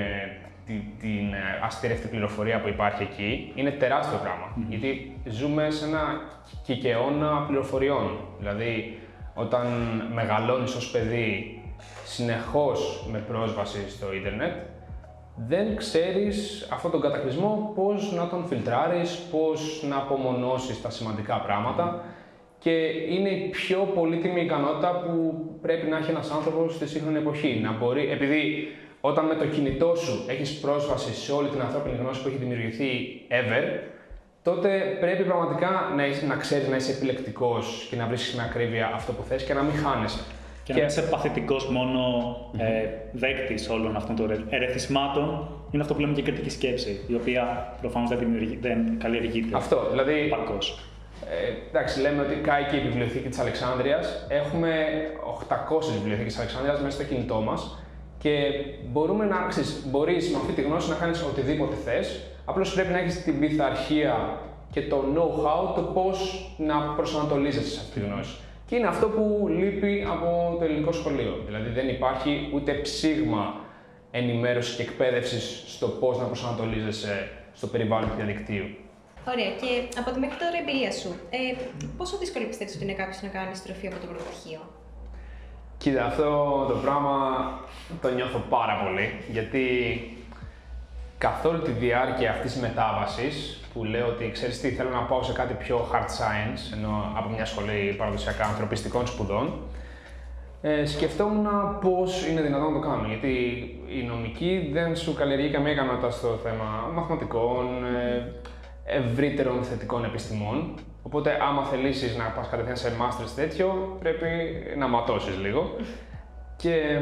την 0.99 1.33
ε, 1.33 1.59
αστήρευτη 1.63 2.07
πληροφορία 2.07 2.61
που 2.61 2.67
υπάρχει 2.67 3.03
εκεί 3.03 3.51
είναι 3.55 3.71
τεράστιο 3.71 4.19
Γιατί 4.67 5.17
ζούμε 5.25 5.69
σε 5.69 5.85
ένα 5.85 6.21
κικαιώνα 6.63 7.45
πληροφοριών. 7.47 8.19
Δηλαδή, 8.39 8.99
όταν 9.33 9.67
μεγαλώνεις 10.13 10.75
ως 10.75 10.91
παιδί 10.91 11.61
συνεχώς 12.05 13.07
με 13.11 13.19
πρόσβαση 13.19 13.89
στο 13.89 14.13
ίντερνετ, 14.13 14.53
δεν 15.47 15.75
ξέρεις 15.75 16.67
αυτόν 16.71 16.91
τον 16.91 17.01
κατακλυσμό 17.01 17.71
πώς 17.75 18.11
να 18.11 18.27
τον 18.27 18.45
φιλτράρεις, 18.45 19.19
πώς 19.31 19.83
να 19.89 19.95
απομονώσεις 19.95 20.81
τα 20.81 20.89
σημαντικά 20.89 21.41
πράγματα 21.41 22.03
και 22.59 22.71
είναι 23.09 23.29
η 23.29 23.49
πιο 23.49 23.91
πολύτιμη 23.95 24.41
ικανότητα 24.41 25.03
που 25.05 25.43
πρέπει 25.61 25.87
να 25.87 25.97
έχει 25.97 26.09
ένας 26.09 26.31
άνθρωπος 26.31 26.75
στη 26.75 26.87
σύγχρονη 26.87 27.17
εποχή. 27.17 27.59
Να 27.63 27.71
μπορεί, 27.71 28.11
επειδή 28.11 28.67
όταν 29.01 29.25
με 29.25 29.35
το 29.35 29.45
κινητό 29.45 29.95
σου 29.95 30.25
έχεις 30.27 30.59
πρόσβαση 30.59 31.13
σε 31.13 31.31
όλη 31.31 31.49
την 31.49 31.61
ανθρώπινη 31.61 31.95
γνώση 31.95 32.21
που 32.21 32.27
έχει 32.27 32.37
δημιουργηθεί 32.37 32.89
ever, 33.29 33.79
τότε 34.43 34.97
πρέπει 34.99 35.23
πραγματικά 35.23 35.93
να, 35.95 36.05
είσαι, 36.05 36.25
να 36.25 36.35
ξέρεις 36.35 36.67
να 36.67 36.75
είσαι 36.75 36.91
επιλεκτικός 36.91 37.87
και 37.89 37.95
να 37.95 38.05
βρίσκεις 38.05 38.35
με 38.35 38.43
ακρίβεια 38.43 38.91
αυτό 38.95 39.11
που 39.11 39.23
θες 39.23 39.43
και 39.43 39.53
να 39.53 39.61
μην 39.61 39.75
χάνεσαι. 39.75 40.19
Και, 40.69 40.75
και 40.75 40.81
να 40.81 40.85
είσαι 40.85 41.01
παθητικός 41.01 41.67
μόνο 41.67 42.01
mm-hmm. 42.53 42.59
ε, 42.59 42.87
δέκτης 43.11 43.69
όλων 43.69 43.95
αυτών 43.95 44.15
των 44.15 44.45
ερεθισμάτων, 44.49 45.47
είναι 45.71 45.81
αυτό 45.81 45.93
που 45.93 45.99
λέμε 45.99 46.13
και 46.13 46.21
κριτική 46.21 46.49
σκέψη, 46.49 46.99
η 47.07 47.15
οποία 47.15 47.73
προφανώς 47.81 48.09
δεν, 48.09 48.19
δεν 48.61 48.97
καλλιεργείται. 48.99 49.57
Αυτό, 49.57 49.87
δηλαδή. 49.89 50.13
Ε, 50.13 51.69
εντάξει, 51.69 52.01
λέμε 52.01 52.21
ότι 52.21 52.35
κάει 52.35 52.63
και 52.63 52.75
η 52.75 52.79
βιβλιοθήκη 52.79 53.29
της 53.29 53.39
Αλεξάνδρειας. 53.39 54.25
Έχουμε 54.29 54.71
800 55.23 55.93
βιβλιοθήκες 55.93 56.33
της 56.33 56.41
Αλεξάνδρειας 56.41 56.81
μέσα 56.81 56.95
στο 56.95 57.03
κινητό 57.03 57.41
μας 57.41 57.83
και 58.17 58.31
μπορούμε 58.91 59.25
να, 59.25 59.37
μπορείς 59.85 60.31
με 60.31 60.37
αυτή 60.37 60.53
τη 60.53 60.61
γνώση 60.61 60.89
να 60.89 60.95
κάνεις 60.95 61.23
οτιδήποτε 61.23 61.75
θες. 61.75 62.21
Απλώς 62.45 62.73
πρέπει 62.73 62.91
να 62.91 62.97
έχεις 62.97 63.23
την 63.23 63.39
πειθαρχία 63.39 64.39
και 64.71 64.81
το 64.81 65.03
know-how 65.15 65.75
το 65.75 65.81
πώς 65.81 66.49
να 66.57 66.75
προσανατολίζεσαι 66.95 67.69
σε 67.69 67.79
αυτή 67.79 67.99
τη 67.99 68.05
γνώση. 68.05 68.37
Και 68.69 68.75
είναι 68.75 68.87
αυτό 68.87 69.07
που 69.07 69.47
λείπει 69.49 70.05
από 70.09 70.55
το 70.59 70.65
ελληνικό 70.65 70.91
σχολείο. 70.91 71.43
Δηλαδή 71.45 71.69
δεν 71.69 71.89
υπάρχει 71.89 72.49
ούτε 72.53 72.71
ψήγμα 72.73 73.55
ενημέρωσης 74.11 74.75
και 74.75 74.81
εκπαίδευσης 74.81 75.63
στο 75.67 75.87
πώς 75.87 76.17
να 76.17 76.23
προσανατολίζεσαι 76.23 77.29
στο 77.53 77.67
περιβάλλον 77.67 78.09
του 78.09 78.15
διαδικτύου. 78.15 78.65
Ωραία. 79.27 79.49
Και 79.61 79.99
από 79.99 80.11
τη 80.11 80.19
μέχρι 80.19 80.37
τώρα 80.37 80.57
εμπειρία 80.61 80.91
σου, 80.91 81.09
ε, 81.29 81.37
πόσο 81.97 82.17
δύσκολο 82.17 82.45
πιστεύεις 82.47 82.75
ότι 82.75 82.83
είναι 82.83 82.93
κάποιος 82.93 83.21
να 83.21 83.27
κάνει 83.27 83.55
στροφή 83.55 83.87
από 83.87 83.95
το 83.99 84.05
πρωτοτυχείο. 84.05 84.61
Κοίτα, 85.77 86.05
αυτό 86.05 86.65
το 86.69 86.75
πράγμα 86.75 87.13
το 88.01 88.09
νιώθω 88.09 88.39
πάρα 88.49 88.81
πολύ, 88.83 89.07
γιατί 89.29 89.63
καθ' 91.19 91.45
όλη 91.45 91.59
τη 91.59 91.71
διάρκεια 91.71 92.31
αυτής 92.31 92.51
της 92.51 92.61
μετάβασης, 92.61 93.61
που 93.73 93.83
λέω 93.83 94.07
ότι 94.07 94.31
ξέρεις 94.31 94.61
τι, 94.61 94.69
θέλω 94.69 94.89
να 94.89 95.01
πάω 95.01 95.23
σε 95.23 95.33
κάτι 95.33 95.53
πιο 95.53 95.87
hard 95.91 96.09
science, 96.19 96.73
ενώ 96.77 97.13
από 97.17 97.29
μια 97.29 97.45
σχολή 97.45 97.95
παραδοσιακά 97.97 98.45
ανθρωπιστικών 98.45 99.07
σπουδών, 99.07 99.53
ε, 100.61 100.85
σκεφτόμουν 100.85 101.47
πώς 101.81 102.27
είναι 102.27 102.41
δυνατόν 102.41 102.73
να 102.73 102.79
το 102.79 102.87
κάνω, 102.87 103.07
γιατί 103.07 103.29
η 103.99 104.03
νομική 104.03 104.69
δεν 104.73 104.95
σου 104.95 105.13
καλλιεργεί 105.13 105.49
καμία 105.49 105.71
ικανότητα 105.71 106.11
στο 106.11 106.27
θέμα 106.43 106.91
μαθηματικών, 106.93 107.65
ε, 107.95 108.33
ευρύτερων 108.85 109.63
θετικών 109.63 110.03
επιστημών. 110.03 110.73
Οπότε, 111.03 111.37
άμα 111.41 111.63
θελήσεις 111.63 112.17
να 112.17 112.23
πας 112.23 112.49
κατευθείαν 112.49 112.77
σε 112.77 112.91
masters 112.99 113.31
τέτοιο, 113.35 113.97
πρέπει 113.99 114.27
να 114.77 114.87
ματώσεις 114.87 115.37
λίγο. 115.37 115.75
και 116.57 116.99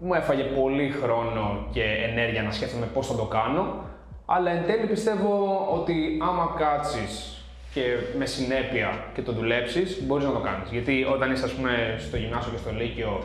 μου 0.00 0.14
έφαγε 0.14 0.42
πολύ 0.42 0.90
χρόνο 1.02 1.66
και 1.72 1.82
ενέργεια 2.10 2.42
να 2.42 2.50
σκέφτομαι 2.50 2.86
πώς 2.86 3.06
θα 3.06 3.14
το 3.14 3.24
κάνω, 3.24 3.84
αλλά 4.26 4.50
εν 4.50 4.66
τέλει 4.66 4.86
πιστεύω 4.86 5.66
ότι 5.72 6.18
άμα 6.22 6.54
κάτσεις 6.58 7.44
και 7.72 7.82
με 8.18 8.26
συνέπεια 8.26 9.04
και 9.14 9.22
το 9.22 9.32
δουλέψεις, 9.32 10.02
μπορείς 10.06 10.24
να 10.24 10.32
το 10.32 10.38
κάνεις. 10.38 10.70
Γιατί 10.70 11.06
όταν 11.14 11.32
είσαι 11.32 11.44
ας 11.44 11.52
πούμε 11.52 11.96
στο 11.98 12.16
γυμνάσιο 12.16 12.52
και 12.52 12.58
στο 12.58 12.70
λύκειο 12.72 13.22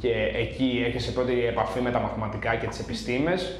και 0.00 0.12
εκεί 0.34 0.84
έχεις 0.86 1.12
πρώτη 1.12 1.46
επαφή 1.46 1.80
με 1.80 1.90
τα 1.90 2.00
μαθηματικά 2.00 2.54
και 2.54 2.66
τις 2.66 2.78
επιστήμες, 2.78 3.56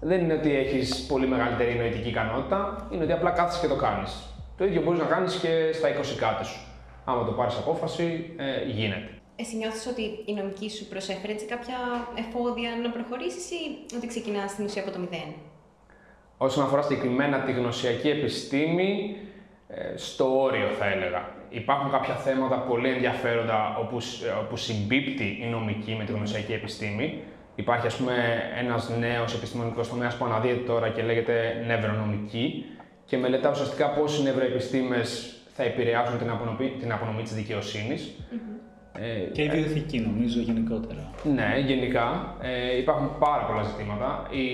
δεν 0.00 0.20
είναι 0.20 0.34
ότι 0.34 0.56
έχεις 0.56 1.06
πολύ 1.06 1.26
μεγαλύτερη 1.26 1.74
νοητική 1.74 2.08
ικανότητα, 2.08 2.86
είναι 2.90 3.02
ότι 3.02 3.12
απλά 3.12 3.30
κάθεσαι 3.30 3.60
και 3.60 3.72
το 3.72 3.76
κάνεις. 3.76 4.22
Το 4.56 4.64
ίδιο 4.64 4.82
μπορείς 4.82 5.00
να 5.00 5.06
κάνεις 5.06 5.34
και 5.34 5.70
στα 5.72 5.88
20 5.88 6.16
κάτω 6.18 6.44
σου. 6.44 6.60
Άμα 7.04 7.24
το 7.24 7.32
πάρεις 7.32 7.56
απόφαση, 7.56 8.34
ε, 8.36 8.70
γίνεται. 8.70 9.15
Εσύ 9.36 9.56
νιώθεις 9.56 9.86
ότι 9.86 10.02
η 10.24 10.32
νομική 10.32 10.70
σου 10.70 10.86
προσέφερε 10.88 11.32
έτσι 11.32 11.46
κάποια 11.46 11.76
εφόδια 12.14 12.70
να 12.82 12.90
προχωρήσεις 12.90 13.50
ή 13.50 13.94
ότι 13.96 14.06
ξεκινάς 14.06 14.50
στην 14.50 14.64
ουσία 14.64 14.82
από 14.82 14.90
το 14.90 14.98
μηδέν; 14.98 15.34
Όσον 16.38 16.64
αφορά 16.64 16.82
συγκεκριμένα 16.82 17.40
τη 17.40 17.52
γνωσιακή 17.52 18.08
επιστήμη, 18.08 19.16
ε, 19.68 19.96
στο 19.96 20.40
όριο 20.40 20.68
θα 20.78 20.86
έλεγα. 20.86 21.34
Υπάρχουν 21.50 21.90
κάποια 21.90 22.14
θέματα 22.14 22.56
πολύ 22.58 22.88
ενδιαφέροντα 22.88 23.76
όπου, 23.80 23.98
ε, 24.26 24.30
όπου 24.30 24.56
συμπίπτει 24.56 25.38
η 25.42 25.46
νομική 25.46 25.94
με 25.98 26.04
τη 26.04 26.12
γνωσιακή 26.12 26.52
επιστήμη, 26.52 27.22
Υπάρχει, 27.56 27.86
ας 27.86 27.96
πούμε, 27.96 28.14
ένας 28.58 28.90
νέος 28.98 29.34
επιστημονικός 29.34 29.88
τομέας 29.88 30.16
που 30.16 30.24
αναδύεται 30.24 30.64
τώρα 30.66 30.88
και 30.88 31.02
λέγεται 31.02 31.64
νευρονομική 31.66 32.64
και 33.04 33.16
μελετά 33.16 33.50
ουσιαστικά 33.50 33.90
πώς 33.90 34.18
οι 34.18 34.22
νευροεπιστήμες 34.22 35.36
θα 35.54 35.62
επηρεάσουν 35.62 36.18
την 36.18 36.30
απονομή, 36.30 36.76
την 36.80 36.92
απονομή 36.92 37.22
της 37.22 37.34
δικαιοσύνης. 37.34 38.14
Ε, 39.00 39.30
και 39.32 39.42
η 39.42 39.48
βιοθήκη 39.48 39.98
νομίζω 39.98 40.40
γενικότερα. 40.40 41.10
Ναι, 41.34 41.62
γενικά. 41.66 42.34
Ε, 42.40 42.78
υπάρχουν 42.78 43.10
πάρα 43.18 43.42
πολλά 43.44 43.62
ζητήματα. 43.62 44.26
Η, 44.30 44.46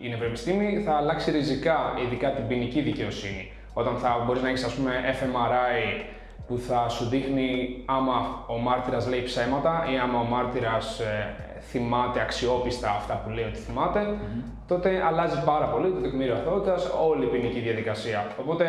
η 0.00 0.08
νευροεπιστήμη 0.08 0.82
θα 0.84 0.92
αλλάξει 0.92 1.30
ριζικά, 1.30 1.78
ειδικά 2.04 2.30
την 2.30 2.46
ποινική 2.46 2.80
δικαιοσύνη. 2.80 3.52
Όταν 3.74 3.96
θα 3.96 4.22
μπορείς 4.26 4.42
να 4.42 4.48
έχεις, 4.48 4.64
ας 4.64 4.74
πούμε, 4.74 4.92
fMRI 5.20 6.04
που 6.46 6.58
θα 6.58 6.88
σου 6.88 7.08
δείχνει 7.08 7.82
άμα 7.86 8.44
ο 8.46 8.56
μάρτυρας 8.56 9.08
λέει 9.08 9.22
ψέματα 9.22 9.86
ή 9.92 9.98
άμα 9.98 10.18
ο 10.20 10.24
μάρτυρας 10.24 11.00
ε, 11.00 11.34
θυμάται 11.60 12.20
αξιόπιστα 12.20 12.90
αυτά 12.90 13.14
που 13.24 13.30
λέει 13.30 13.44
ότι 13.44 13.58
θυμάται, 13.58 14.00
τότε 14.66 15.02
αλλάζεις 15.06 15.40
πάρα 15.44 15.66
πολύ 15.66 15.90
το 15.92 16.00
τεκμήριο 16.00 16.34
αθωότητας, 16.34 16.90
όλη 17.08 17.24
η 17.24 17.28
ποινική 17.28 17.60
διαδικασία. 17.60 18.26
Οπότε 18.40 18.66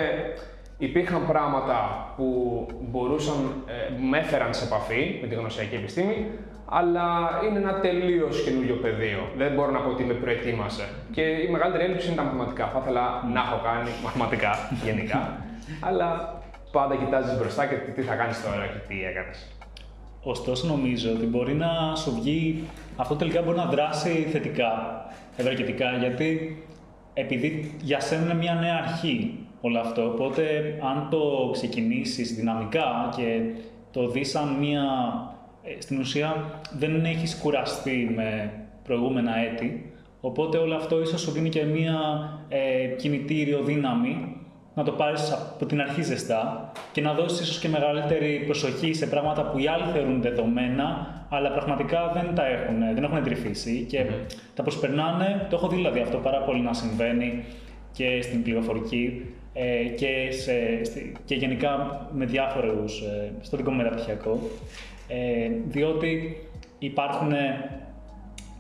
υπήρχαν 0.87 1.27
πράγματα 1.27 1.79
που 2.15 2.27
μπορούσαν, 2.91 3.35
ε, 3.65 4.03
με 4.09 4.17
έφεραν 4.17 4.53
σε 4.53 4.65
επαφή 4.65 5.17
με 5.21 5.27
τη 5.27 5.35
γνωσιακή 5.35 5.75
επιστήμη, 5.75 6.27
αλλά 6.65 7.05
είναι 7.45 7.57
ένα 7.57 7.73
τελείως 7.79 8.43
καινούριο 8.43 8.75
πεδίο. 8.75 9.21
Δεν 9.37 9.53
μπορώ 9.53 9.71
να 9.71 9.79
πω 9.79 9.89
ότι 9.89 10.03
με 10.03 10.13
προετοίμασε. 10.13 10.85
Και 11.11 11.21
η 11.21 11.47
μεγαλύτερη 11.49 11.83
έλλειψη 11.83 12.07
είναι 12.07 12.15
τα 12.15 12.23
μαθηματικά. 12.23 12.65
Θα 12.73 12.79
ήθελα 12.81 13.23
να 13.33 13.39
έχω 13.39 13.59
κάνει 13.63 13.89
μαθηματικά 14.03 14.51
γενικά, 14.85 15.45
αλλά 15.79 16.07
πάντα 16.71 16.95
κοιτάζεις 16.95 17.37
μπροστά 17.37 17.65
και 17.65 17.75
τι 17.75 18.01
θα 18.01 18.15
κάνεις 18.15 18.43
τώρα 18.43 18.65
και 18.65 18.79
τι 18.87 18.95
έκανες. 19.05 19.51
Ωστόσο, 20.23 20.67
νομίζω 20.67 21.11
ότι 21.11 21.25
μπορεί 21.25 21.53
να 21.53 21.95
σου 21.95 22.11
βγει 22.19 22.63
αυτό 22.95 23.15
τελικά 23.15 23.41
μπορεί 23.41 23.57
να 23.57 23.65
δράσει 23.65 24.27
θετικά, 24.31 24.71
ευεργετικά, 25.37 25.91
γιατί 25.99 26.63
επειδή 27.13 27.75
για 27.81 27.99
σένα 27.99 28.23
είναι 28.23 28.33
μια 28.33 28.53
νέα 28.53 28.75
αρχή 28.87 29.40
όλο 29.61 29.79
αυτό, 29.79 30.07
οπότε 30.07 30.43
αν 30.93 31.07
το 31.09 31.49
ξεκινήσεις 31.51 32.35
δυναμικά 32.35 33.13
και 33.15 33.41
το 33.91 34.07
δεις 34.07 34.29
σαν 34.29 34.55
μια... 34.59 34.83
Ε, 35.63 35.81
στην 35.81 35.99
ουσία 35.99 36.59
δεν 36.77 37.05
έχεις 37.05 37.37
κουραστεί 37.37 38.11
με 38.15 38.51
προηγούμενα 38.83 39.37
έτη, 39.37 39.93
οπότε 40.21 40.57
όλο 40.57 40.75
αυτό 40.75 41.01
ίσως 41.01 41.21
σου 41.21 41.31
δίνει 41.31 41.49
και 41.49 41.63
μια 41.63 41.97
ε, 42.49 42.87
κινητήριο 42.87 43.63
δύναμη 43.63 44.35
να 44.73 44.83
το 44.83 44.91
πάρεις 44.91 45.31
από 45.31 45.65
την 45.65 45.81
αρχή 45.81 46.01
ζεστά 46.01 46.71
και 46.91 47.01
να 47.01 47.13
δώσεις 47.13 47.39
ίσως 47.39 47.59
και 47.59 47.67
μεγαλύτερη 47.67 48.43
προσοχή 48.45 48.93
σε 48.93 49.07
πράγματα 49.07 49.43
που 49.43 49.57
οι 49.57 49.67
άλλοι 49.67 49.83
θεωρούν 49.93 50.21
δεδομένα, 50.21 51.07
αλλά 51.29 51.51
πραγματικά 51.51 52.11
δεν 52.13 52.35
τα 52.35 52.45
έχουν, 52.45 52.79
δεν 52.93 53.03
έχουν 53.03 53.17
εντρυφήσει 53.17 53.85
και 53.89 54.05
τα 54.55 54.63
προσπερνάνε. 54.63 55.47
Το 55.49 55.55
έχω 55.55 55.67
δει 55.67 55.75
δηλαδή 55.75 55.99
αυτό 55.99 56.17
πάρα 56.17 56.37
πολύ 56.37 56.61
να 56.61 56.73
συμβαίνει 56.73 57.43
και 57.91 58.21
στην 58.21 58.43
πληροφορική 58.43 59.25
ε, 59.53 59.83
και, 59.83 60.31
σε, 60.31 60.53
και 61.25 61.35
γενικά 61.35 62.07
με 62.11 62.25
διάφορους 62.25 63.01
ε, 63.01 63.31
στο 63.41 63.57
δικό 63.57 63.71
μου 63.71 63.77
μεταπτυχιακό, 63.77 64.39
ε, 65.07 65.51
διότι 65.67 66.37
υπάρχουν 66.79 67.31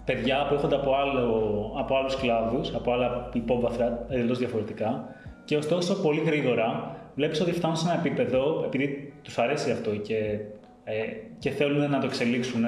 παιδιά 0.05 0.45
που 0.47 0.53
έρχονται 0.53 0.75
από, 0.75 0.95
άλλο, 0.95 1.71
από 1.77 1.95
άλλους 1.95 2.15
κλάδους, 2.15 2.73
από 2.73 2.91
άλλα 2.91 3.29
υπόβαθρα, 3.33 4.05
εντελώς 4.09 4.37
διαφορετικά, 4.37 5.15
και 5.45 5.55
ωστόσο 5.55 6.01
πολύ 6.01 6.19
γρήγορα 6.19 6.95
βλέπεις 7.15 7.41
ότι 7.41 7.51
φτάνουν 7.51 7.77
σε 7.77 7.89
ένα 7.89 7.99
επίπεδο, 7.99 8.63
επειδή 8.65 9.13
τους 9.21 9.37
αρέσει 9.37 9.71
αυτό 9.71 9.95
και, 9.95 10.39
ε, 10.83 10.93
και 11.39 11.49
θέλουν 11.49 11.89
να 11.89 11.99
το 11.99 12.05
εξελίξουν, 12.05 12.65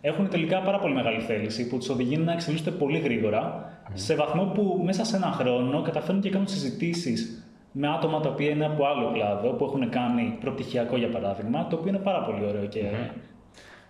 έχουν 0.00 0.28
τελικά 0.28 0.60
πάρα 0.60 0.78
πολύ 0.78 0.94
μεγάλη 0.94 1.20
θέληση 1.20 1.68
που 1.68 1.78
τους 1.78 1.88
οδηγεί 1.88 2.16
να 2.16 2.32
εξελίσσονται 2.32 2.70
πολύ 2.70 2.98
γρήγορα, 2.98 3.72
σε 3.92 4.14
βαθμό 4.14 4.44
που 4.44 4.80
μέσα 4.84 5.04
σε 5.04 5.16
ένα 5.16 5.26
χρόνο 5.26 5.82
καταφέρνουν 5.82 6.22
και 6.22 6.30
κάνουν 6.30 6.46
συζητήσεις 6.46 7.44
με 7.72 7.88
άτομα 7.88 8.20
τα 8.20 8.28
οποία 8.28 8.50
είναι 8.50 8.66
από 8.66 8.86
άλλο 8.86 9.10
κλάδο, 9.12 9.48
που 9.50 9.64
έχουν 9.64 9.90
κάνει 9.90 10.36
προπτυχιακό 10.40 10.96
για 10.96 11.08
παράδειγμα, 11.08 11.66
το 11.66 11.76
οποίο 11.76 11.88
είναι 11.88 11.98
πάρα 11.98 12.22
πολύ 12.22 12.44
ωραίο 12.44 12.64
και. 12.64 12.82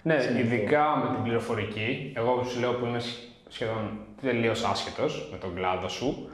Ναι, 0.03 0.17
ειδικά 0.39 0.97
με 1.05 1.15
την 1.15 1.23
πληροφορική. 1.23 2.13
Εγώ 2.17 2.45
σου 2.45 2.61
λέω 2.61 2.73
που 2.73 2.87
είμαι 2.87 3.01
σχεδόν 3.49 3.99
τελείως 4.21 4.65
άσχετος 4.65 5.29
με 5.33 5.39
τον 5.39 5.55
κλάδο 5.55 5.89
σου. 5.89 6.29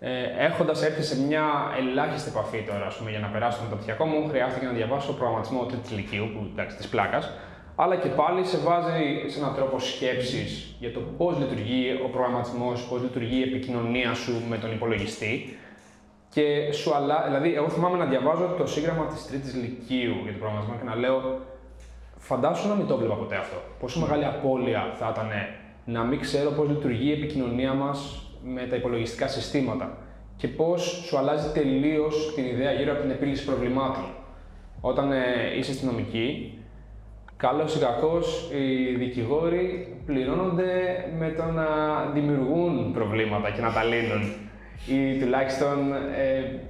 Ε, 0.00 0.22
Έχοντας 0.38 0.82
έρθει 0.82 1.02
σε 1.02 1.20
μια 1.20 1.44
ελάχιστη 1.78 2.30
επαφή 2.30 2.62
τώρα, 2.62 2.86
ας 2.86 2.96
πούμε, 2.96 3.10
για 3.10 3.18
να 3.18 3.26
περάσω 3.26 3.58
το 3.58 3.64
μεταπτυχιακό 3.64 4.04
μου, 4.04 4.28
χρειάστηκε 4.28 4.66
να 4.66 4.72
διαβάσω 4.72 5.12
προγραμματισμό 5.12 5.64
τρίτη 5.64 5.94
ηλικίου, 5.94 6.26
που 6.32 6.46
εντάξει, 6.52 6.76
της 6.76 6.88
πλάκας. 6.88 7.30
Αλλά 7.76 7.96
και 7.96 8.08
πάλι 8.08 8.44
σε 8.44 8.58
βάζει 8.58 9.24
σε 9.26 9.38
έναν 9.38 9.54
τρόπο 9.54 9.78
σκέψης 9.78 10.76
για 10.80 10.92
το 10.92 11.00
πώς 11.00 11.38
λειτουργεί 11.38 12.00
ο 12.04 12.08
προγραμματισμός, 12.08 12.86
πώς 12.88 13.02
λειτουργεί 13.02 13.38
η 13.38 13.42
επικοινωνία 13.42 14.14
σου 14.14 14.32
με 14.48 14.56
τον 14.58 14.72
υπολογιστή. 14.72 15.58
Και 16.30 16.72
σου 16.72 16.94
αλλάζει, 16.94 17.26
δηλαδή, 17.26 17.54
εγώ 17.54 17.68
θυμάμαι 17.68 17.98
να 17.98 18.04
διαβάζω 18.04 18.54
το 18.58 18.66
σύγγραμμα 18.66 19.06
της 19.06 19.26
τρίτης 19.26 19.54
ηλικίου 19.54 20.14
για 20.22 20.30
τον 20.32 20.40
προγραμματισμό 20.40 20.76
και 20.78 20.84
να 20.84 20.94
λέω, 20.94 21.40
φαντάσου 22.18 22.68
να 22.68 22.74
μην 22.74 22.86
το 22.86 22.94
έβλεπα 22.94 23.14
ποτέ 23.14 23.36
αυτό. 23.36 23.56
Πόσο 23.80 24.00
μεγάλη 24.00 24.24
απώλεια 24.24 24.92
θα 24.98 25.08
ήταν 25.12 25.30
να 25.84 26.02
μην 26.02 26.20
ξέρω 26.20 26.50
πώς 26.50 26.68
λειτουργεί 26.68 27.08
η 27.08 27.12
επικοινωνία 27.12 27.74
μας 27.74 28.22
με 28.44 28.62
τα 28.62 28.76
υπολογιστικά 28.76 29.28
συστήματα 29.28 29.96
και 30.36 30.48
πώς 30.48 31.02
σου 31.06 31.18
αλλάζει 31.18 31.52
τελείως 31.52 32.32
την 32.34 32.44
ιδέα 32.44 32.72
γύρω 32.72 32.92
από 32.92 33.00
την 33.00 33.10
επίλυση 33.10 33.44
προβλημάτων. 33.44 34.04
Όταν 34.80 35.12
ε, 35.12 35.18
είσαι 35.58 35.70
αστυνομική, 35.70 36.58
καλός 37.36 37.76
ή 37.76 37.78
κακός, 37.78 38.50
οι 38.52 38.94
δικηγόροι 38.94 39.96
πληρώνονται 40.06 41.04
με 41.18 41.28
το 41.28 41.44
να 41.44 41.66
δημιουργούν 42.12 42.92
προβλήματα 42.92 43.50
και 43.50 43.60
να 43.60 43.72
τα 43.72 43.84
λύνουν. 43.84 44.47
Ή 44.86 45.18
τουλάχιστον 45.18 45.92
ε, 45.94 46.60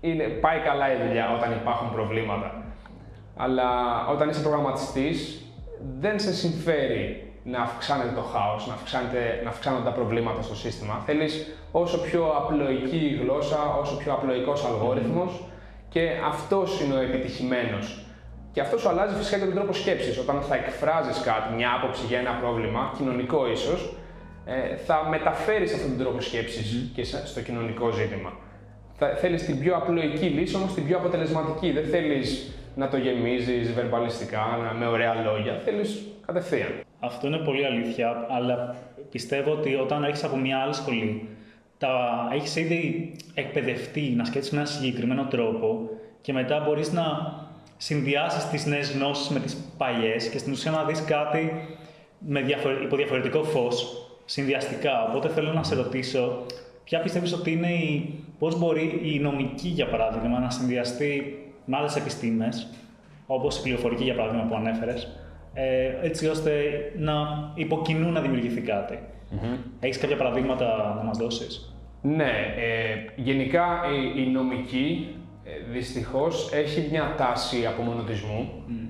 είναι, 0.00 0.24
πάει 0.24 0.58
καλά 0.58 0.92
η 0.92 1.06
δουλειά 1.06 1.34
όταν 1.36 1.52
υπάρχουν 1.52 1.92
προβλήματα. 1.92 2.64
Αλλά 3.36 3.68
όταν 4.06 4.28
είσαι 4.28 4.40
προγραμματιστής, 4.40 5.46
δεν 6.00 6.18
σε 6.18 6.34
συμφέρει 6.34 7.32
να 7.44 7.62
αυξάνεται 7.62 8.14
το 8.14 8.20
χάος, 8.20 8.66
να, 8.66 8.74
να 9.42 9.48
αυξάνονται 9.48 9.84
τα 9.84 9.90
προβλήματα 9.90 10.42
στο 10.42 10.54
σύστημα. 10.54 11.02
Θέλεις 11.06 11.56
όσο 11.72 12.00
πιο 12.00 12.24
απλοϊκή 12.36 12.96
η 12.96 13.16
γλώσσα, 13.22 13.76
όσο 13.80 13.96
πιο 13.96 14.12
απλοϊκός 14.12 14.64
αλγόριθμος 14.64 15.44
και 15.88 16.10
αυτός 16.26 16.80
είναι 16.80 16.94
ο 16.94 17.00
επιτυχημένος. 17.00 18.06
Και 18.52 18.60
αυτό 18.60 18.78
σου 18.78 18.88
αλλάζει 18.88 19.14
φυσικά 19.16 19.38
και 19.38 19.44
τον 19.44 19.54
τρόπο 19.54 19.72
σκέψης. 19.72 20.18
Όταν 20.18 20.40
θα 20.40 20.54
εκφράζεις 20.54 21.20
κάτι, 21.20 21.54
μια 21.54 21.70
άποψη 21.78 22.06
για 22.06 22.18
ένα 22.18 22.30
πρόβλημα, 22.40 22.92
κοινωνικό 22.96 23.50
ίσως, 23.50 23.94
ε, 24.44 24.76
θα 24.76 25.06
μεταφέρεις 25.10 25.74
αυτόν 25.74 25.88
τον 25.88 25.98
τρόπο 25.98 26.20
σκέψης 26.20 26.90
και 26.94 27.04
στο 27.04 27.40
κοινωνικό 27.40 27.90
ζήτημα. 27.90 28.32
Θέλεις 29.20 29.44
την 29.44 29.58
πιο 29.58 29.76
απλοϊκή 29.76 30.26
λύση, 30.26 30.56
όμως 30.56 30.74
την 30.74 30.86
πιο 30.86 30.96
αποτελεσματική. 30.96 31.70
Δεν 31.72 31.84
θέλεις 31.84 32.52
να 32.74 32.88
το 32.88 32.96
γεμίζεις 32.96 33.72
βερμπαλιστικά, 33.72 34.40
με 34.78 34.86
ωραία 34.86 35.14
λόγια. 35.14 35.60
Θέλεις 35.64 36.02
κατευθείαν. 36.26 36.80
Αυτό 37.00 37.26
είναι 37.26 37.38
πολύ 37.38 37.66
αλήθεια, 37.66 38.26
αλλά 38.30 38.76
πιστεύω 39.10 39.52
ότι 39.52 39.74
όταν 39.74 40.04
έχεις 40.04 40.24
από 40.24 40.36
μια 40.36 40.58
άλλη 40.58 40.74
σχολή, 40.74 41.28
τα 41.78 42.28
έχεις 42.34 42.56
ήδη 42.56 43.12
εκπαιδευτεί 43.34 44.00
να 44.16 44.24
σκέφτεσαι 44.24 44.54
με 44.54 44.60
έναν 44.60 44.72
συγκεκριμένο 44.72 45.24
τρόπο 45.24 45.88
και 46.20 46.32
μετά 46.32 46.62
μπορείς 46.66 46.92
να 46.92 47.04
συνδυάσεις 47.76 48.48
τις 48.48 48.66
νέες 48.66 48.92
γνώσεις 48.92 49.28
με 49.28 49.40
τις 49.40 49.56
παλιές 49.76 50.28
και 50.28 50.38
στην 50.38 50.52
ουσία 50.52 50.70
να 50.70 50.84
δεις 50.84 51.04
κάτι 51.04 51.52
με 52.18 52.40
διαφορε... 52.40 52.74
υπό 52.82 52.96
διαφορετικό 52.96 53.42
φως, 53.42 54.01
συνδυαστικά. 54.24 55.04
Οπότε 55.08 55.28
θέλω 55.28 55.52
να 55.52 55.62
σε 55.62 55.74
ρωτήσω, 55.74 56.46
ποια 56.84 57.00
πιστεύεις 57.00 57.32
ότι 57.32 57.52
είναι 57.52 57.72
η... 57.72 58.14
πώς 58.38 58.58
μπορεί 58.58 59.00
η 59.02 59.18
νομική, 59.18 59.68
για 59.68 59.86
παράδειγμα, 59.88 60.38
να 60.38 60.50
συνδυαστεί 60.50 61.36
με 61.64 61.76
άλλες 61.76 61.96
επιστήμες, 61.96 62.66
όπως 63.26 63.58
η 63.58 63.62
πληροφορική, 63.62 64.04
για 64.04 64.14
παράδειγμα, 64.14 64.44
που 64.44 64.54
ανέφερες, 64.54 65.08
ε, 65.54 65.90
έτσι 66.02 66.26
ώστε 66.28 66.52
να 66.98 67.14
υποκινού 67.54 68.10
να 68.12 68.20
δημιουργηθεί 68.20 68.60
κάτι. 68.60 68.98
Mm-hmm. 68.98 69.58
Έχεις 69.80 69.98
κάποια 69.98 70.16
παραδείγματα 70.16 70.94
να 70.96 71.02
μας 71.02 71.18
δώσεις; 71.18 71.74
Ναι, 72.02 72.32
ε, 72.56 73.12
γενικά 73.16 73.80
η, 74.16 74.22
η 74.22 74.26
νομική 74.26 75.16
ε, 75.44 75.72
δυστυχώς 75.72 76.52
έχει 76.52 76.88
μια 76.90 77.14
τάση 77.16 77.66
απομονωτισμού 77.66 78.50
mm. 78.68 78.81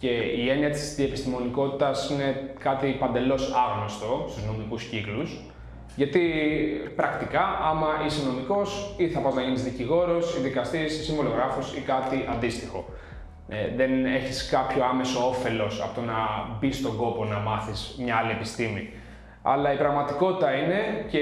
Και 0.00 0.08
η 0.10 0.50
έννοια 0.50 0.70
της 0.70 0.94
διεπιστημονικότητας 0.94 2.10
είναι 2.10 2.54
κάτι 2.58 2.96
παντελώς 3.00 3.52
άγνωστο 3.52 4.26
στους 4.28 4.44
νομικούς 4.44 4.84
κύκλους 4.84 5.50
γιατί 5.96 6.20
πρακτικά, 6.96 7.58
άμα 7.70 7.88
είσαι 8.06 8.26
νομικός, 8.26 8.94
ή 8.96 9.08
θα 9.08 9.20
πας 9.20 9.34
να 9.34 9.42
γίνεις 9.42 9.62
δικηγόρος, 9.62 10.36
ή 10.36 10.40
δικαστής, 10.40 10.98
ή 11.00 11.02
συμβολογράφος 11.04 11.76
ή 11.76 11.80
κάτι 11.80 12.26
αντίστοιχο. 12.30 12.84
Ε, 13.48 13.56
δεν 13.76 14.04
έχεις 14.04 14.48
κάποιο 14.48 14.84
άμεσο 14.84 15.28
όφελος 15.28 15.82
από 15.82 15.94
το 15.94 16.00
να 16.00 16.14
μπεις 16.58 16.76
στον 16.76 16.96
κόπο 16.96 17.24
να 17.24 17.38
μάθεις 17.38 17.96
μια 17.98 18.16
άλλη 18.16 18.30
επιστήμη. 18.30 18.90
Αλλά 19.42 19.72
η 19.72 19.76
πραγματικότητα 19.76 20.54
είναι, 20.54 21.04
και 21.08 21.20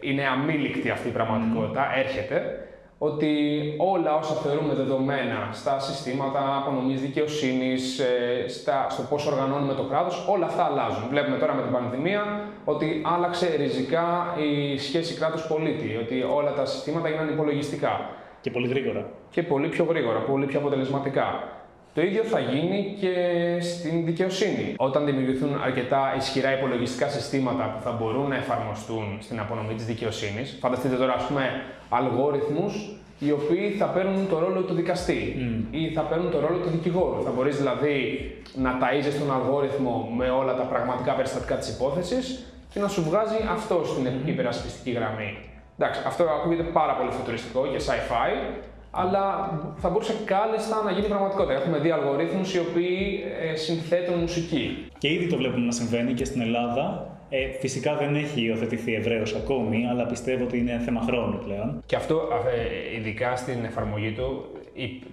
είναι 0.00 0.26
αμήλικτη 0.26 0.90
αυτή 0.90 1.08
η 1.08 1.10
πραγματικότητα, 1.10 1.96
έρχεται, 1.96 2.63
ότι 3.06 3.32
όλα 3.76 4.16
όσα 4.16 4.34
θεωρούμε 4.34 4.74
δεδομένα 4.74 5.48
στα 5.52 5.78
συστήματα 5.78 6.56
απονομής 6.56 7.00
δικαιοσύνης, 7.00 7.98
ε, 7.98 8.48
στα, 8.48 8.86
στο 8.90 9.02
πώς 9.02 9.26
οργανώνουμε 9.26 9.74
το 9.74 9.82
κράτος, 9.82 10.26
όλα 10.28 10.46
αυτά 10.46 10.64
αλλάζουν. 10.64 11.04
Βλέπουμε 11.08 11.36
τώρα 11.36 11.54
με 11.54 11.62
την 11.62 11.72
πανδημία 11.72 12.22
ότι 12.64 13.02
άλλαξε 13.04 13.54
ριζικά 13.56 14.34
η 14.48 14.78
σχέση 14.78 15.14
κράτους-πολίτη, 15.14 15.98
ότι 16.02 16.26
όλα 16.34 16.52
τα 16.52 16.64
συστήματα 16.64 17.08
έγιναν 17.08 17.28
υπολογιστικά. 17.28 18.10
Και 18.40 18.50
πολύ 18.50 18.68
γρήγορα. 18.68 19.10
Και 19.30 19.42
πολύ 19.42 19.68
πιο 19.68 19.84
γρήγορα, 19.84 20.18
πολύ 20.18 20.46
πιο 20.46 20.58
αποτελεσματικά. 20.58 21.28
Το 21.94 22.02
ίδιο 22.02 22.22
θα 22.22 22.40
γίνει 22.40 22.96
και 23.00 23.14
στην 23.60 24.04
δικαιοσύνη. 24.04 24.74
Όταν 24.76 25.04
δημιουργηθούν 25.04 25.60
αρκετά 25.64 26.14
ισχυρά 26.16 26.58
υπολογιστικά 26.58 27.08
συστήματα 27.08 27.64
που 27.64 27.82
θα 27.84 27.90
μπορούν 27.92 28.28
να 28.28 28.36
εφαρμοστούν 28.36 29.18
στην 29.20 29.40
απονομή 29.40 29.74
της 29.74 29.84
δικαιοσύνης, 29.84 30.56
φανταστείτε 30.60 30.96
τώρα, 30.96 31.12
ας 31.12 31.24
πούμε, 31.26 31.62
αλγόριθμους 31.88 32.98
οι 33.18 33.30
οποίοι 33.30 33.70
θα 33.70 33.86
παίρνουν 33.86 34.28
το 34.28 34.38
ρόλο 34.38 34.60
του 34.60 34.74
δικαστή 34.74 35.20
ή 35.70 35.88
θα 35.88 36.00
παίρνουν 36.00 36.30
το 36.30 36.40
ρόλο 36.40 36.58
του 36.58 36.68
δικηγόρου. 36.68 37.22
Θα 37.22 37.30
μπορείς 37.30 37.56
δηλαδή 37.56 37.96
να 38.54 38.78
ταΐζεις 38.80 39.18
τον 39.18 39.32
αλγόριθμο 39.34 40.08
με 40.16 40.30
όλα 40.30 40.54
τα 40.54 40.62
πραγματικά 40.62 41.12
περιστατικά 41.12 41.54
της 41.56 41.68
υπόθεσης 41.68 42.44
και 42.72 42.80
να 42.80 42.88
σου 42.88 43.02
βγάζει 43.02 43.36
αυτό 43.52 43.82
στην 43.84 44.06
mm. 44.06 44.28
υπερασπιστική 44.28 44.90
γραμμή. 44.90 45.38
Εντάξει, 45.78 46.00
αυτό 46.06 46.22
ακούγεται 46.24 46.62
πάρα 46.62 46.92
πολύ 46.92 47.10
φωτουριστικό 47.10 47.66
και 47.72 47.78
sci-fi, 47.86 48.30
αλλά 48.94 49.22
θα 49.76 49.88
μπορούσε 49.88 50.14
κάλλιστα 50.24 50.82
να 50.82 50.90
γίνει 50.90 51.06
πραγματικότητα. 51.06 51.54
Έχουμε 51.60 51.78
δει 51.78 51.90
αλγορίθμους 51.90 52.54
οι 52.54 52.58
οποίοι 52.58 53.24
ε, 53.52 53.56
συνθέτουν 53.56 54.18
μουσική. 54.18 54.88
Και 54.98 55.08
ήδη 55.12 55.26
το 55.26 55.36
βλέπουμε 55.36 55.64
να 55.64 55.72
συμβαίνει 55.72 56.12
και 56.12 56.24
στην 56.24 56.40
Ελλάδα. 56.40 57.08
Ε, 57.28 57.48
φυσικά 57.60 57.96
δεν 57.96 58.14
έχει 58.14 58.40
υιοθετηθεί 58.40 58.94
ευρέως 58.94 59.34
ακόμη, 59.34 59.86
αλλά 59.90 60.06
πιστεύω 60.06 60.44
ότι 60.44 60.58
είναι 60.58 60.80
θέμα 60.84 61.00
χρόνου 61.00 61.38
πλέον. 61.38 61.82
Και 61.86 61.96
αυτό, 61.96 62.28
ε, 62.94 62.96
ειδικά 62.96 63.36
στην 63.36 63.64
εφαρμογή 63.64 64.12
του, 64.12 64.44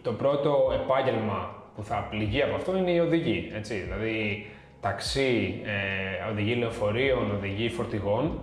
το 0.01 0.11
πρώτο 0.11 0.71
επάγγελμα 0.83 1.55
που 1.75 1.83
θα 1.83 2.07
πληγεί 2.09 2.41
από 2.41 2.55
αυτό 2.55 2.77
είναι 2.77 2.91
η 2.91 2.99
οδηγή. 2.99 3.51
Έτσι. 3.55 3.73
Δηλαδή, 3.73 4.45
ταξί, 4.81 5.61
ε, 5.63 6.31
οδηγοί 6.31 6.55
λεωφορείων, 6.55 7.31
οδηγοί 7.31 7.69
φορτηγών, 7.69 8.39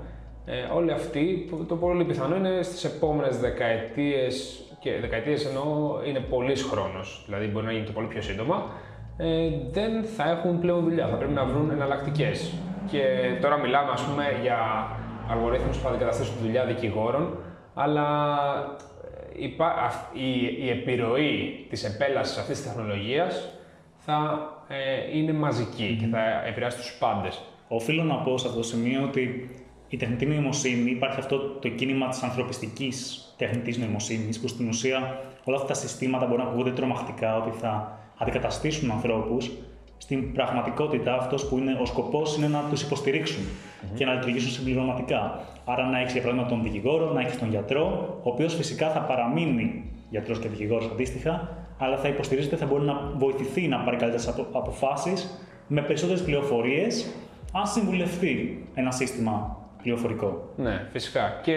Ε, 0.51 0.75
όλοι 0.75 0.93
αυτοί, 0.93 1.49
το 1.69 1.77
πολύ 1.77 2.05
πιθανό 2.05 2.37
είναι 2.37 2.63
στις 2.63 2.85
επόμενες 2.85 3.39
δεκαετίες, 3.39 4.63
και 4.89 5.01
δεκαετίες 5.01 5.45
εννοώ 5.45 5.65
είναι 6.07 6.21
πολύς 6.21 6.63
χρόνος, 6.63 7.23
δηλαδή 7.27 7.47
μπορεί 7.47 7.67
να 7.67 7.73
γίνει 7.73 7.85
και 7.85 7.93
πολύ 7.93 8.07
πιο 8.07 8.23
σύντομα, 8.23 8.67
ε, 9.17 9.49
δεν 9.71 10.05
θα 10.05 10.31
έχουν 10.31 10.59
πλέον 10.59 10.85
δουλειά, 10.85 11.09
θα 11.09 11.17
πρέπει 11.17 11.33
να 11.33 11.45
βρουν 11.45 11.71
εναλλακτικές. 11.71 12.53
Και 12.91 13.03
τώρα 13.41 13.57
μιλάμε 13.57 13.91
ας 13.91 14.03
πούμε 14.03 14.25
για 14.43 14.59
αλγορίθμους 15.31 15.77
που 15.77 15.83
θα 15.83 15.89
αντικαταστήσουν 15.89 16.37
τη 16.37 16.43
δουλειά 16.43 16.65
δικηγόρων, 16.65 17.39
αλλά 17.75 18.17
ε, 19.39 19.45
η, 20.13 20.65
η 20.65 20.71
επιρροή 20.71 21.67
της 21.69 21.85
επέλασης 21.85 22.39
αυτής 22.39 22.63
της 22.63 22.73
τεχνολογίας 22.73 23.49
θα 23.97 24.49
ε, 24.69 25.19
είναι 25.19 25.33
μαζική 25.33 25.97
και 26.01 26.07
θα 26.07 26.47
επηρεάσει 26.47 26.77
τους 26.77 26.97
πάντες. 26.99 27.41
Οφείλω 27.69 28.03
να 28.03 28.15
πω 28.15 28.39
σε 28.39 28.47
αυτό 28.47 28.59
το 28.59 28.67
σημείο 28.67 29.03
ότι 29.03 29.51
η 29.89 29.97
τεχνητή 29.97 30.27
νοημοσύνη, 30.27 30.91
υπάρχει 30.91 31.19
αυτό 31.19 31.39
το 31.39 31.69
κίνημα 31.69 32.09
της 32.09 32.23
ανθρωπιστικής 32.23 33.28
τεχνητής 33.39 33.79
νοημοσύνης, 33.79 34.41
που 34.41 34.49
στην 34.49 34.69
ουσία 34.69 35.21
όλα 35.45 35.57
αυτά 35.57 35.69
τα 35.69 35.75
συστήματα 35.75 36.27
μπορεί 36.27 36.43
να 36.43 36.49
ακούγονται 36.49 36.71
τρομακτικά, 36.71 37.37
ότι 37.37 37.51
θα 37.59 37.99
αντικαταστήσουν 38.19 38.91
ανθρώπους, 38.91 39.51
στην 39.99 40.33
πραγματικότητα 40.33 41.15
αυτός 41.15 41.49
που 41.49 41.59
είναι 41.59 41.79
ο 41.81 41.87
σκοπός 41.87 42.37
είναι 42.37 42.49
να 42.49 42.65
τους 42.71 42.83
υποστηριξουν 42.83 43.43
και 43.95 44.05
να 44.05 44.13
λειτουργήσουν 44.15 44.51
συμπληρωματικά. 44.51 45.41
Άρα 45.65 45.87
να 45.87 45.99
έχεις 45.99 46.13
για 46.13 46.23
παράδειγμα 46.23 46.49
τον 46.49 46.63
δικηγόρο, 46.63 47.13
να 47.13 47.21
έχεις 47.21 47.39
τον 47.39 47.49
γιατρό, 47.51 48.17
ο 48.23 48.31
οποίος 48.31 48.55
φυσικά 48.55 48.91
θα 48.91 49.01
παραμείνει 49.01 49.91
γιατρός 50.11 50.39
και 50.39 50.49
δικηγόρος 50.49 50.89
αντίστοιχα, 50.93 51.49
αλλά 51.79 51.97
θα 51.97 52.09
υποστηρίζεται, 52.09 52.57
θα 52.57 52.67
μπορεί 52.67 52.85
να 52.85 53.13
βοηθηθεί 53.17 53.69
να 53.69 53.79
πάρει 53.79 53.97
καλύτερες 53.97 54.29
αποφάσεις 54.53 55.47
με 55.67 55.83
περισσότερες 55.83 56.23
πληροφορίες, 56.23 57.15
αν 57.53 57.67
συμβουλευτεί 57.67 58.65
ένα 58.75 58.91
σύστημα 58.91 59.57
πληροφορικό. 59.83 60.53
Ναι, 60.57 60.87
φυσικά. 60.93 61.41
Και 61.43 61.55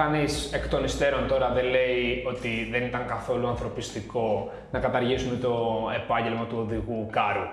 κανείς 0.00 0.52
εκ 0.52 0.68
των 0.68 0.84
υστέρων 0.84 1.26
τώρα 1.28 1.48
δεν 1.52 1.64
λέει 1.64 2.24
ότι 2.26 2.68
δεν 2.70 2.82
ήταν 2.82 3.06
καθόλου 3.06 3.48
ανθρωπιστικό 3.48 4.50
να 4.70 4.78
καταργήσουμε 4.78 5.36
το 5.36 5.54
επάγγελμα 5.96 6.44
του 6.44 6.56
οδηγού 6.60 7.08
κάρου. 7.10 7.46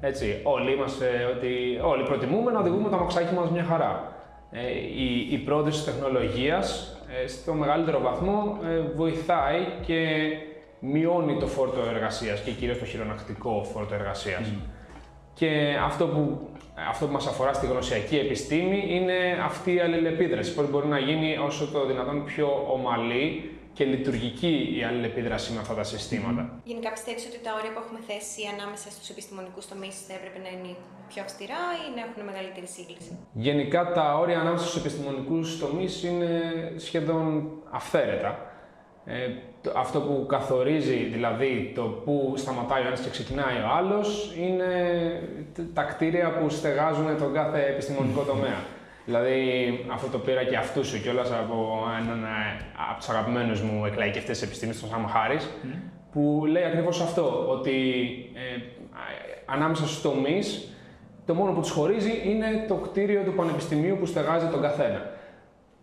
Έτσι, 0.00 0.40
όλοι 0.42 0.72
είμαστε, 0.72 1.06
ότι 1.36 1.80
όλοι 1.82 2.02
προτιμούμε 2.02 2.50
να 2.52 2.58
οδηγούμε 2.60 2.88
το 2.88 2.96
αμαξάκι 2.96 3.34
μας 3.34 3.50
μια 3.50 3.64
χαρά. 3.64 4.12
Ε, 4.50 4.70
η, 5.06 5.28
η 5.30 5.38
πρόοδος 5.38 5.74
της 5.74 5.84
τεχνολογίας 5.84 6.96
ε, 7.22 7.26
στο 7.26 7.52
μεγαλύτερο 7.52 8.00
βαθμό 8.00 8.58
ε, 8.64 8.80
βοηθάει 8.96 9.60
και 9.86 9.98
μειώνει 10.78 11.36
το 11.38 11.46
φόρτο 11.46 11.80
εργασίας 11.94 12.40
και 12.40 12.50
κυρίως 12.50 12.78
το 12.78 12.84
χειρονακτικό 12.84 13.64
φόρτο 13.72 13.94
εργασίας. 13.94 14.52
Και 15.34 15.76
αυτό 15.84 16.06
που, 16.06 16.48
αυτό 16.74 17.06
που 17.06 17.12
μας 17.12 17.26
αφορά 17.26 17.52
στη 17.52 17.66
γνωσιακή 17.66 18.16
επιστήμη 18.16 18.84
είναι 18.88 19.38
αυτή 19.44 19.74
η 19.74 19.80
αλληλεπίδραση, 19.80 20.54
πώς 20.54 20.70
μπορεί 20.70 20.86
να 20.86 20.98
γίνει 20.98 21.36
όσο 21.36 21.66
το 21.66 21.86
δυνατόν 21.86 22.24
πιο 22.24 22.66
ομαλή 22.70 23.48
και 23.72 23.84
λειτουργική 23.84 24.74
η 24.78 24.84
αλληλεπίδραση 24.84 25.52
με 25.52 25.60
αυτά 25.60 25.74
τα 25.74 25.82
συστήματα. 25.82 26.60
Γενικά 26.64 26.92
πιστεύεις 26.92 27.26
ότι 27.26 27.38
τα 27.38 27.54
όρια 27.58 27.72
που 27.72 27.80
έχουμε 27.84 28.00
θέσει 28.06 28.42
ανάμεσα 28.58 28.90
στους 28.90 29.08
επιστημονικούς 29.08 29.68
τομείς 29.68 29.94
θα 30.06 30.14
έπρεπε 30.14 30.38
να 30.38 30.48
είναι 30.48 30.76
πιο 31.08 31.22
αυστηρά 31.22 31.62
ή 31.84 31.94
να 31.96 32.00
έχουν 32.06 32.24
μεγαλύτερη 32.24 32.66
σύγκληση; 32.66 33.18
Γενικά 33.32 33.92
τα 33.92 34.18
όρια 34.18 34.38
ανάμεσα 34.40 34.66
στους 34.66 34.80
επιστημονικούς 34.82 35.58
τομείς 35.58 36.02
είναι 36.02 36.30
σχεδόν 36.76 37.50
αυθαίρετα. 37.70 38.53
Ε, 39.06 39.28
αυτό 39.76 40.00
που 40.00 40.26
καθορίζει 40.28 40.96
δηλαδή 40.96 41.72
το 41.74 41.82
που 41.82 42.34
σταματάει 42.36 42.82
ο 42.82 42.86
ένας 42.86 43.00
και 43.00 43.10
ξεκινάει 43.10 43.56
ο 43.56 43.68
άλλος 43.76 44.34
είναι 44.38 44.72
τα 45.74 45.82
κτίρια 45.82 46.38
που 46.38 46.48
στεγάζουν 46.48 47.18
τον 47.18 47.32
κάθε 47.32 47.66
επιστημονικό 47.66 48.22
τομέα. 48.22 48.58
Δηλαδή, 49.04 49.38
αυτό 49.92 50.08
το 50.08 50.18
πήρα 50.18 50.44
και 50.44 50.56
αυτούς 50.56 50.86
σου 50.86 51.00
κιόλας 51.00 51.30
από 51.32 51.86
έναν 52.00 52.24
ε, 52.24 52.64
από 52.90 52.98
τους 52.98 53.08
αγαπημένους 53.08 53.60
μου 53.60 53.86
εκλαϊκευτές 53.86 54.42
επιστήμη, 54.42 54.74
τον 54.74 54.88
Σάμ 54.88 55.06
Χάρη, 55.06 55.36
που 56.12 56.44
λέει 56.48 56.64
ακριβώς 56.64 57.00
αυτό, 57.00 57.46
ότι 57.48 57.72
ε, 58.34 58.62
ανάμεσα 59.46 59.86
στους 59.86 60.02
τομείς, 60.02 60.68
το 61.26 61.34
μόνο 61.34 61.52
που 61.52 61.60
τους 61.60 61.70
χωρίζει 61.70 62.22
είναι 62.24 62.64
το 62.68 62.74
κτίριο 62.74 63.22
του 63.22 63.34
πανεπιστημίου 63.34 63.96
που 64.00 64.06
στεγάζει 64.06 64.46
τον 64.46 64.60
καθένα. 64.60 65.10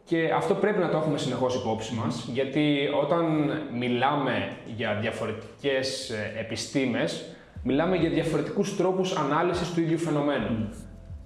Και 0.03 0.31
αυτό 0.35 0.53
πρέπει 0.53 0.79
να 0.79 0.89
το 0.89 0.97
έχουμε 0.97 1.17
συνεχώς 1.17 1.55
υπόψη 1.55 1.93
μας, 1.93 2.29
γιατί 2.33 2.89
όταν 3.01 3.51
μιλάμε 3.77 4.57
για 4.75 4.97
διαφορετικές 5.01 6.09
ε, 6.09 6.39
επιστήμες, 6.39 7.35
μιλάμε 7.63 7.95
για 7.95 8.09
διαφορετικούς 8.09 8.75
τρόπους 8.75 9.15
ανάλυσης 9.15 9.73
του 9.73 9.81
ίδιου 9.81 9.97
φαινομένου 9.97 10.69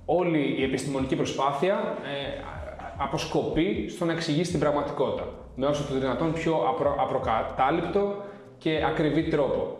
όλη 0.05 0.55
η 0.59 0.63
επιστημονική 0.63 1.15
προσπάθεια 1.15 1.97
ε, 2.03 2.41
αποσκοπεί 2.97 3.87
στο 3.89 4.05
να 4.05 4.11
εξηγήσει 4.11 4.51
την 4.51 4.59
πραγματικότητα 4.59 5.27
με 5.55 5.65
όσο 5.65 5.83
το 5.83 5.99
δυνατόν 5.99 6.33
πιο 6.33 6.55
απρο, 6.69 6.95
απροκατάληπτο 6.99 8.15
και 8.57 8.83
ακριβή 8.85 9.23
τρόπο. 9.23 9.77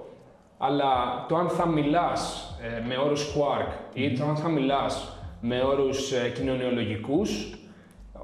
Αλλά 0.57 1.25
το 1.27 1.35
αν 1.35 1.49
θα 1.49 1.67
μιλάς 1.67 2.51
ε, 2.61 2.87
με 2.87 2.97
όρους 2.97 3.35
quark 3.35 3.71
ή 3.93 4.13
το 4.13 4.25
αν 4.25 4.35
θα 4.35 4.49
μιλάς 4.49 5.17
με 5.41 5.61
όρους 5.61 6.11
ε, 6.11 6.29
κοινωνιολογικούς, 6.29 7.59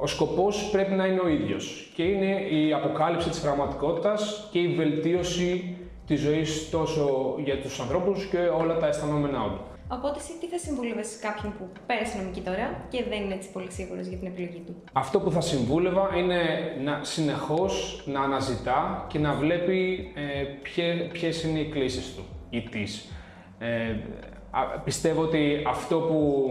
ο 0.02 0.08
σκοπός 0.08 0.70
πρέπει 0.72 0.94
να 0.94 1.06
είναι 1.06 1.20
ο 1.20 1.28
ίδιος 1.28 1.92
και 1.96 2.04
είναι 2.04 2.42
η 2.42 2.74
αποκάλυψη 2.74 3.30
της 3.30 3.40
πραγματικότητας 3.40 4.48
και 4.52 4.60
η 4.60 4.68
βελτίωση 4.68 5.78
της 6.08 6.20
ζωής 6.20 6.70
τόσο 6.70 7.36
για 7.44 7.62
τους 7.62 7.80
ανθρώπους 7.80 8.26
και 8.26 8.38
όλα 8.38 8.78
τα 8.78 8.88
αισθανόμενά 8.88 9.44
του. 9.44 9.62
Οπότε, 9.88 10.20
εσύ 10.20 10.32
τι 10.40 10.48
θα 10.48 10.58
συμβούλευες 10.58 11.20
κάποιον 11.22 11.54
που 11.58 11.70
πέρασε 11.86 12.18
νομική 12.18 12.42
τώρα 12.42 12.86
και 12.90 13.04
δεν 13.10 13.22
είναι 13.22 13.34
έτσι 13.34 13.52
πολύ 13.52 13.72
σίγουρος 13.72 14.08
για 14.08 14.18
την 14.18 14.28
επιλογή 14.28 14.64
του; 14.66 14.76
Αυτό 14.94 15.20
που 15.20 15.32
θα 15.32 15.42
συμβούλευα 15.42 16.10
είναι 16.18 16.40
να 16.84 17.04
συνεχώς 17.04 18.04
να 18.06 18.22
αναζητά 18.22 19.06
και 19.10 19.20
να 19.20 19.34
βλέπει 19.34 20.12
ε, 20.16 20.44
ποιες 21.12 21.44
είναι 21.44 21.60
οι 21.60 21.70
κλήσεις 21.70 22.16
του 22.16 22.24
ή 22.50 22.62
τη. 22.62 22.84
Ε, 23.60 23.96
πιστεύω 24.84 25.22
ότι 25.22 25.64
αυτό 25.68 25.98
που 25.98 26.50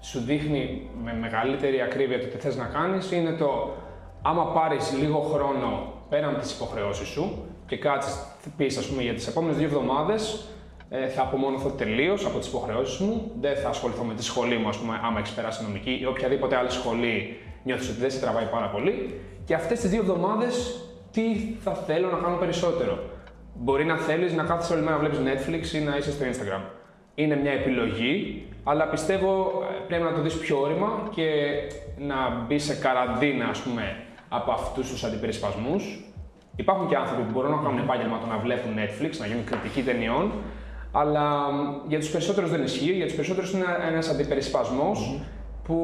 σου 0.00 0.20
δείχνει 0.20 0.90
με 1.02 1.14
μεγαλύτερη 1.14 1.80
ακρίβεια 1.80 2.20
το 2.20 2.26
τι 2.26 2.36
θες 2.36 2.56
να 2.56 2.64
κάνεις 2.64 3.12
είναι 3.12 3.32
το 3.32 3.74
άμα 4.22 4.44
πάρεις 4.46 4.92
λίγο 4.98 5.18
χρόνο 5.18 5.92
πέραν 6.08 6.38
τις 6.38 6.52
υποχρεώσεις 6.52 7.08
σου 7.08 7.44
και 7.66 7.76
κάτσεις, 7.76 8.18
πεις 8.56 8.76
ας 8.76 8.86
πούμε 8.86 9.02
για 9.02 9.14
τις 9.14 9.26
επόμενες 9.26 9.56
δύο 9.56 9.66
εβδομάδες 9.66 10.48
ε, 10.88 11.08
θα 11.08 11.22
απομονωθώ 11.22 11.68
τελείως 11.68 12.26
από 12.26 12.38
τις 12.38 12.48
υποχρεώσεις 12.48 12.98
μου. 12.98 13.30
Δεν 13.40 13.56
θα 13.56 13.68
ασχοληθώ 13.68 14.04
με 14.04 14.14
τη 14.14 14.22
σχολή 14.24 14.56
μου, 14.56 14.68
ας 14.68 14.76
πούμε, 14.76 15.00
άμα 15.04 15.18
έχεις 15.18 15.32
περάσει 15.32 15.62
νομική 15.62 15.98
ή 16.00 16.06
οποιαδήποτε 16.06 16.56
άλλη 16.56 16.70
σχολή 16.70 17.36
νιώθεις 17.64 17.88
ότι 17.88 18.00
δεν 18.00 18.10
σε 18.10 18.20
τραβάει 18.20 18.44
πάρα 18.44 18.68
πολύ. 18.68 19.20
Και 19.44 19.54
αυτές 19.54 19.80
τις 19.80 19.90
δύο 19.90 20.00
εβδομάδες, 20.00 20.84
τι 21.10 21.22
θα 21.60 21.74
θέλω 21.74 22.10
να 22.10 22.18
κάνω 22.18 22.36
περισσότερο. 22.36 22.98
Μπορεί 23.54 23.84
να 23.84 23.96
θέλεις 23.96 24.32
να 24.32 24.42
κάθεσαι 24.42 24.72
όλη 24.72 24.82
μέρα 24.82 24.96
να 24.96 25.08
βλέπεις 25.08 25.18
Netflix 25.18 25.74
ή 25.74 25.78
να 25.78 25.96
είσαι 25.96 26.12
στο 26.12 26.24
Instagram. 26.24 26.62
Είναι 27.14 27.36
μια 27.36 27.52
επιλογή, 27.52 28.46
αλλά 28.68 28.84
πιστεύω 28.88 29.62
ε, 29.70 29.74
πρέπει 29.86 30.02
να 30.02 30.12
το 30.12 30.20
δεις 30.20 30.38
πιο 30.38 30.60
όρημα 30.60 31.08
και 31.10 31.28
να 31.98 32.16
μπει 32.46 32.58
σε 32.58 32.74
καραντίνα, 32.74 33.46
ας 33.46 33.60
πούμε, 33.60 33.96
από 34.28 34.52
αυτούς 34.52 34.90
τους 34.90 35.04
αντιπερισπασμούς. 35.04 36.04
Υπάρχουν 36.56 36.88
και 36.88 36.96
άνθρωποι 36.96 37.22
που 37.22 37.30
μπορούν 37.32 37.50
να 37.50 37.56
κάνουν 37.56 37.78
επάγγελμα 37.78 38.18
το 38.18 38.26
να 38.26 38.38
βλέπουν 38.38 38.72
Netflix, 38.76 39.10
να 39.18 39.26
γίνουν 39.26 39.44
κριτικοί 39.44 39.82
ταινιών, 39.82 40.32
αλλά 40.92 41.24
για 41.86 41.98
τους 41.98 42.10
περισσότερους 42.10 42.50
δεν 42.50 42.62
ισχύει, 42.62 42.92
για 42.92 43.04
τους 43.04 43.14
περισσότερους 43.14 43.52
είναι 43.52 43.64
ένας 43.88 44.08
αντιπερισπασμος 44.08 45.20
που 45.64 45.78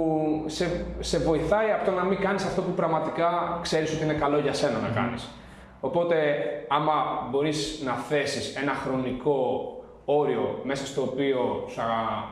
σε, 0.47 0.85
σε 1.01 1.19
βοηθάει 1.19 1.71
από 1.71 1.85
το 1.85 1.91
να 1.91 2.05
μην 2.05 2.19
κάνεις 2.19 2.45
αυτό 2.45 2.63
που 2.63 2.71
πραγματικά 2.71 3.59
ξέρεις 3.63 3.95
ότι 3.95 4.05
είναι 4.05 4.13
καλό 4.15 4.39
για 4.39 4.53
σένα 4.53 4.79
να 4.79 4.89
κάνεις. 4.89 5.29
Οπότε, 5.81 6.17
άμα 6.69 6.93
μπορείς 7.31 7.83
να 7.85 7.93
θέσεις 7.93 8.57
ένα 8.57 8.73
χρονικό 8.73 9.67
όριο 10.05 10.61
μέσα 10.65 10.87
στο 10.87 11.03
οποίο 11.03 11.65
θα 11.69 11.85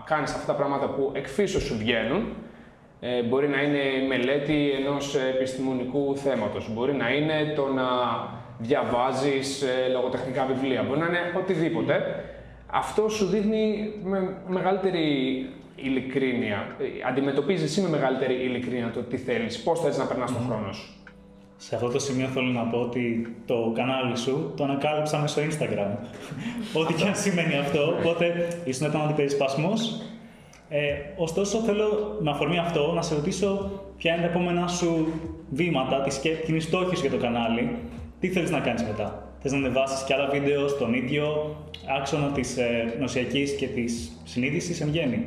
κάνεις 0.05 0.35
αυτά 0.35 0.53
τα 0.53 0.59
πράγματα 0.59 0.87
που 0.87 1.11
εκφύσως 1.15 1.63
σου 1.63 1.77
βγαίνουν, 1.79 2.33
ε, 3.01 3.23
μπορεί 3.23 3.49
να 3.49 3.63
είναι 3.63 3.79
η 3.79 4.07
μελέτη 4.07 4.71
ενός 4.71 5.17
επιστημονικού 5.17 6.17
θέματος, 6.17 6.75
μπορεί 6.75 6.95
να 6.95 7.11
είναι 7.15 7.53
το 7.57 7.67
να 7.67 7.89
διαβάζεις 8.59 9.63
ε, 9.63 9.89
λογοτεχνικά 9.93 10.45
βιβλία, 10.45 10.83
μπορεί 10.83 11.01
να 11.01 11.07
είναι 11.07 11.33
οτιδήποτε. 11.37 12.25
Αυτό 12.67 13.09
σου 13.09 13.27
δείχνει 13.27 13.93
με 14.05 14.37
μεγαλύτερη 14.49 15.07
ειλικρίνεια. 15.77 16.77
Αντιμετωπίζεις 17.09 17.71
εσύ 17.71 17.81
με 17.81 17.89
μεγαλύτερη 17.89 18.35
ειλικρίνεια 18.35 18.91
το 18.95 19.01
τι 19.01 19.17
θέλεις, 19.17 19.63
πώς 19.63 19.81
θέλει 19.81 19.97
να 19.97 20.05
περνάς 20.05 20.33
τον 20.33 20.43
χρόνο 20.47 20.73
σου. 20.73 21.00
Σε 21.63 21.75
αυτό 21.75 21.89
το 21.89 21.99
σημείο 21.99 22.27
θέλω 22.27 22.47
να 22.47 22.63
πω 22.63 22.79
ότι 22.79 23.35
το 23.47 23.73
κανάλι 23.75 24.17
σου 24.17 24.53
το 24.57 24.65
ανακάλυψα 24.65 25.19
μέσω 25.19 25.41
στο 25.41 25.67
Instagram. 25.67 25.97
Ό,τι 26.81 26.95
και 26.95 27.05
αν 27.05 27.17
σημαίνει 27.17 27.57
αυτό. 27.57 27.95
Οπότε 27.99 28.49
ήσουν 28.65 28.87
ήταν 28.87 29.01
αντιπερισπασμός. 29.01 30.03
Ε, 30.69 30.93
ωστόσο, 31.17 31.59
θέλω 31.59 32.19
με 32.21 32.31
αφορμή 32.31 32.59
αυτό 32.59 32.93
να 32.93 33.03
σε 33.03 33.15
ρωτήσω 33.15 33.71
ποια 33.97 34.13
είναι 34.13 34.23
τα 34.23 34.29
επόμενά 34.29 34.67
σου 34.67 35.13
βήματα, 35.51 36.01
τι 36.01 36.31
είναι 36.47 36.61
στόχη 36.61 37.01
για 37.01 37.11
το 37.11 37.17
κανάλι, 37.17 37.77
τι 38.21 38.29
θέλεις 38.29 38.51
να 38.51 38.61
κάνεις 38.61 38.83
μετά; 38.83 39.33
Θες 39.41 39.53
να 39.53 39.59
ανεβάσεις 39.59 40.05
και 40.05 40.15
άλλα 40.15 40.29
βίντεο 40.29 40.69
στον 40.69 40.95
ίδιο 40.95 41.57
άξονα 41.99 42.27
της 42.27 42.57
ε, 42.57 42.97
νοσιακής 43.01 43.57
και 43.57 43.67
της 43.67 44.13
συνείδησης 44.25 44.81
εν 44.81 44.89
γέννη; 44.89 45.27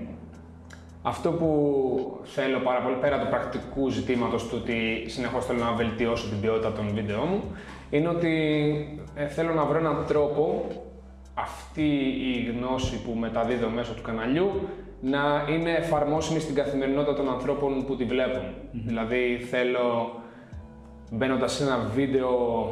Αυτό 1.06 1.32
που 1.32 2.20
θέλω 2.24 2.60
πάρα 2.60 2.80
πολύ, 2.80 2.96
πέρα 2.96 3.20
του 3.20 3.28
πρακτικού 3.30 3.90
ζητήματος 3.90 4.48
του 4.48 4.58
ότι 4.62 5.04
συνεχώς 5.08 5.46
θέλω 5.46 5.60
να 5.60 5.72
βελτιώσω 5.72 6.30
την 6.30 6.42
ποιότητα 6.42 6.72
των 6.72 6.90
βίντεο 6.94 7.24
μου, 7.24 7.42
είναι 7.90 8.08
ότι 8.08 8.32
ε, 9.16 9.28
θέλω 9.28 9.54
να 9.54 9.66
βρω 9.66 9.78
έναν 9.78 10.06
τρόπο 10.08 10.68
αυτή 11.34 11.88
η 12.36 12.52
γνώση 12.52 13.02
που 13.02 13.14
μεταδίδω 13.20 13.70
μέσω 13.70 13.94
του 13.94 14.02
καναλιού 14.02 14.52
να 15.02 15.46
είναι 15.50 15.72
εφαρμόσιμη 15.72 16.40
στην 16.40 16.56
καθημερινότητα 16.56 17.16
των 17.16 17.30
ανθρώπων 17.30 17.86
που 17.86 17.96
τη 17.96 18.04
βλέπουν. 18.04 18.44
Δηλαδή 18.72 19.48
θέλω 19.50 20.12
μπαίνοντας 21.16 21.54
σε 21.54 21.64
ένα 21.64 21.90
βίντεο 21.96 22.30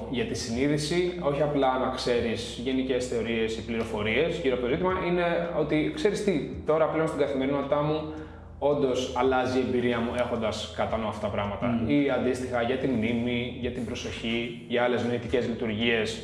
για 0.10 0.26
τη 0.26 0.36
συνείδηση, 0.36 1.20
όχι 1.22 1.42
απλά 1.42 1.78
να 1.78 1.90
ξέρεις 1.96 2.60
γενικές 2.64 3.08
θεωρίες 3.08 3.58
ή 3.58 3.66
πληροφορίες 3.66 4.40
γύρω 4.40 4.56
από 4.56 4.64
το 4.64 4.70
ζήτημα, 4.70 4.94
είναι 5.08 5.50
ότι 5.60 5.92
ξέρεις 5.96 6.24
τι, 6.24 6.50
τώρα 6.66 6.86
πλέον 6.86 7.08
στην 7.08 7.20
καθημερινότητά 7.20 7.82
μου 7.82 8.14
όντως 8.60 9.14
αλλάζει 9.18 9.58
η 9.58 9.62
εμπειρία 9.68 10.00
μου 10.00 10.12
έχοντας 10.18 10.74
κατά 10.78 10.98
νου 10.98 11.08
αυτά 11.08 11.28
τα 11.28 11.34
πράγματα. 11.34 11.82
Ή 11.88 12.10
αντίστοιχα 12.10 12.62
για 12.62 12.78
τη 12.78 12.88
μνήμη, 12.88 13.58
για 13.60 13.72
την 13.72 13.86
προσοχή, 13.86 14.66
για 14.68 14.84
άλλες 14.84 15.04
νοητικές 15.04 15.48
λειτουργίες, 15.48 16.22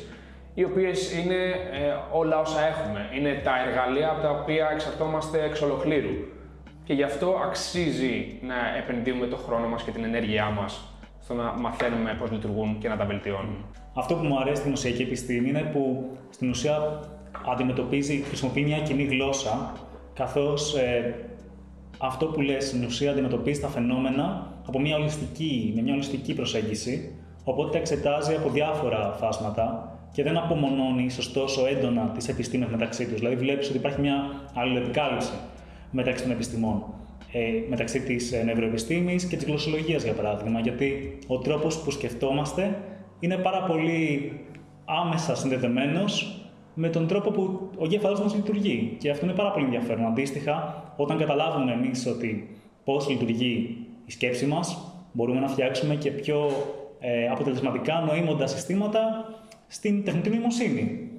οι 0.54 0.64
οποίες 0.64 1.12
είναι 1.12 1.34
ε, 1.34 1.96
όλα 2.12 2.40
όσα 2.40 2.66
έχουμε. 2.66 3.08
Είναι 3.16 3.40
τα 3.44 3.52
εργαλεία 3.66 4.10
από 4.10 4.22
τα 4.22 4.30
οποία 4.30 4.70
εξαρτώμαστε 4.72 5.44
εξ 5.44 5.62
ολοκλήρου. 5.62 6.14
Και 6.84 6.92
γι' 6.94 7.02
αυτό 7.02 7.40
αξίζει 7.44 8.38
να 8.42 8.54
επενδύουμε 8.78 9.26
το 9.26 9.36
χρόνο 9.36 9.68
μας 9.68 9.82
και 9.82 9.90
την 9.90 10.04
ενέργειά 10.04 10.50
μας 10.50 10.97
στο 11.28 11.36
να 11.36 11.52
μαθαίνουμε 11.52 12.16
πώς 12.20 12.30
λειτουργούν 12.30 12.78
και 12.78 12.88
να 12.88 12.96
τα 12.96 13.04
βελτιώνουμε. 13.04 13.64
Αυτό 13.94 14.14
που 14.14 14.24
μου 14.24 14.40
αρέσει 14.40 14.60
στην 14.60 14.72
ουσιακή 14.72 15.02
επιστήμη 15.02 15.48
είναι 15.48 15.62
που 15.72 16.10
στην 16.30 16.50
ουσία 16.50 17.00
αντιμετωπίζει, 17.52 18.16
χρησιμοποιεί 18.20 18.62
μια 18.62 18.78
κοινή 18.78 19.04
γλώσσα, 19.04 19.72
καθώς 20.14 20.74
ε, 20.74 21.14
αυτό 21.98 22.26
που 22.26 22.40
λες 22.40 22.66
στην 22.66 22.84
ουσία 22.84 23.10
αντιμετωπίζει 23.10 23.60
τα 23.60 23.68
φαινόμενα 23.68 24.52
από 24.66 24.80
μια 24.80 24.96
ολιστική, 24.96 25.72
με 25.76 25.82
μια 25.82 25.92
ολιστική 25.92 26.34
προσέγγιση, 26.34 27.14
οπότε 27.44 27.70
τα 27.70 27.78
εξετάζει 27.78 28.34
από 28.34 28.50
διάφορα 28.50 29.16
φάσματα 29.20 29.98
και 30.12 30.22
δεν 30.22 30.36
απομονώνει 30.36 31.04
ίσως 31.04 31.32
τόσο 31.32 31.66
έντονα 31.66 32.12
τις 32.16 32.28
επιστήμες 32.28 32.68
μεταξύ 32.68 33.06
τους. 33.06 33.18
Δηλαδή, 33.18 33.36
βλέπεις 33.36 33.68
ότι 33.68 33.76
υπάρχει 33.76 34.00
μια 34.00 34.30
αλληλεπικάλυψη 34.54 35.32
μεταξύ 35.90 36.22
των 36.22 36.32
επιστημών. 36.32 36.84
Ε, 37.32 37.40
μεταξύ 37.68 38.00
της 38.00 38.32
ε, 38.32 38.42
νευροεπιστήμης 38.42 39.24
και 39.26 39.36
της 39.36 39.46
γλωσσολογίας, 39.46 40.02
για 40.04 40.12
παράδειγμα. 40.12 40.60
Γιατί 40.60 41.18
ο 41.26 41.38
τρόπος 41.38 41.82
που 41.82 41.90
σκεφτόμαστε 41.90 42.82
είναι 43.20 43.36
πάρα 43.36 43.62
πολύ 43.62 44.32
άμεσα 44.84 45.34
συνδεδεμένος 45.34 46.42
με 46.74 46.88
τον 46.88 47.06
τρόπο 47.06 47.30
που 47.30 47.70
ο 47.78 47.84
εγκέφαλός 47.84 48.20
μας 48.20 48.34
λειτουργεί. 48.34 48.96
Και 48.98 49.10
αυτό 49.10 49.24
είναι 49.24 49.34
πάρα 49.34 49.50
πολύ 49.50 49.64
ενδιαφέρον. 49.64 50.06
Αντίστοιχα, 50.06 50.84
όταν 50.96 51.18
καταλάβουμε 51.18 51.72
εμείς 51.72 52.06
ότι 52.06 52.56
πώς 52.84 53.08
λειτουργεί 53.08 53.76
η 54.06 54.10
σκέψη 54.10 54.46
μας, 54.46 54.92
μπορούμε 55.12 55.40
να 55.40 55.48
φτιάξουμε 55.48 55.94
και 55.94 56.10
πιο 56.10 56.50
ε, 57.00 57.28
αποτελεσματικά 57.28 58.04
νοήμοντα 58.06 58.46
συστήματα 58.46 59.24
στην 59.66 60.04
τεχνητή 60.04 60.30
νοημοσύνη. 60.30 61.10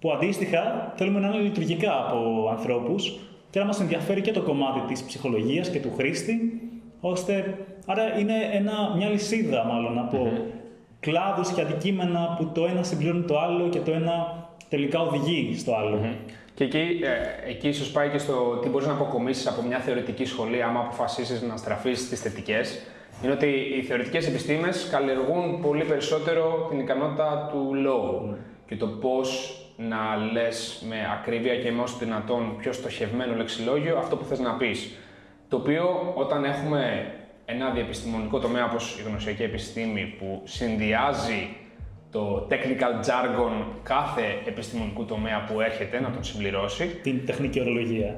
Που 0.00 0.12
αντίστοιχα 0.12 0.92
θέλουμε 0.96 1.20
να 1.20 1.28
είναι 1.28 1.38
λειτουργικά 1.38 1.92
από 2.06 2.48
ανθρώπους 2.50 3.18
και 3.58 3.64
να 3.64 3.70
μας 3.70 3.80
ενδιαφέρει 3.80 4.20
και 4.20 4.32
το 4.32 4.42
κομμάτι 4.42 4.80
της 4.88 5.02
ψυχολογίας 5.02 5.70
και 5.70 5.80
του 5.80 5.92
χρήστη, 5.96 6.60
ώστε. 7.00 7.58
Άρα 7.86 8.18
είναι 8.18 8.34
ένα, 8.52 8.94
μια 8.96 9.08
λυσίδα, 9.08 9.64
μάλλον, 9.64 9.98
από 9.98 10.26
mm-hmm. 10.26 10.52
κλάδους 11.00 11.52
και 11.52 11.60
αντικείμενα 11.60 12.34
που 12.38 12.50
το 12.54 12.64
ένα 12.64 12.82
συμπληρώνει 12.82 13.24
το 13.24 13.38
άλλο 13.38 13.68
και 13.68 13.78
το 13.78 13.92
ένα 13.92 14.46
τελικά 14.68 15.00
οδηγεί 15.00 15.54
στο 15.58 15.74
άλλο. 15.74 16.00
Mm-hmm. 16.02 16.30
Και 16.54 16.64
εκεί, 16.64 16.78
ε, 16.78 17.50
εκεί 17.50 17.68
ίσως 17.68 17.90
πάει 17.90 18.08
και 18.08 18.18
στο 18.18 18.58
τι 18.62 18.68
μπορείς 18.68 18.86
να 18.86 18.92
αποκομίσεις 18.92 19.46
από 19.46 19.62
μια 19.62 19.78
θεωρητική 19.78 20.24
σχολή, 20.24 20.62
άμα 20.62 20.80
αποφασίσεις 20.80 21.42
να 21.42 21.56
στραφείς 21.56 22.00
στις 22.00 22.20
θετικές 22.20 22.80
είναι 23.22 23.32
ότι 23.32 23.46
οι 23.46 23.82
θεωρητικές 23.82 24.26
επιστήμες 24.26 24.88
καλλιεργούν 24.90 25.60
πολύ 25.60 25.84
περισσότερο 25.84 26.66
την 26.70 26.80
ικανότητα 26.80 27.48
του 27.52 27.74
λόγου 27.74 28.36
και 28.66 28.76
το 28.76 28.86
πώς 28.86 29.58
να 29.80 30.16
λες 30.32 30.82
με 30.88 30.96
ακρίβεια 31.12 31.56
και 31.56 31.72
με 31.72 31.82
όσο 31.82 31.96
δυνατόν 31.98 32.56
πιο 32.56 32.72
στοχευμένο 32.72 33.34
λεξιλόγιο 33.34 33.98
αυτό 33.98 34.16
που 34.16 34.24
θες 34.24 34.38
να 34.38 34.54
πεις. 34.54 34.98
Το 35.48 35.56
οποίο 35.56 36.12
όταν 36.14 36.44
έχουμε 36.44 37.12
ένα 37.44 37.70
διεπιστημονικό 37.70 38.38
τομέα 38.38 38.64
όπως 38.64 38.98
η 38.98 39.02
γνωσιακή 39.02 39.42
επιστήμη 39.42 40.14
που 40.18 40.42
συνδυάζει 40.44 41.56
το 42.10 42.46
technical 42.50 43.06
jargon 43.06 43.64
κάθε 43.82 44.22
επιστημονικού 44.46 45.04
τομέα 45.04 45.44
που 45.44 45.60
έρχεται 45.60 46.00
να 46.00 46.10
τον 46.10 46.24
συμπληρώσει. 46.24 46.86
Την 47.02 47.26
τεχνική 47.26 47.60
ορολογία. 47.60 48.16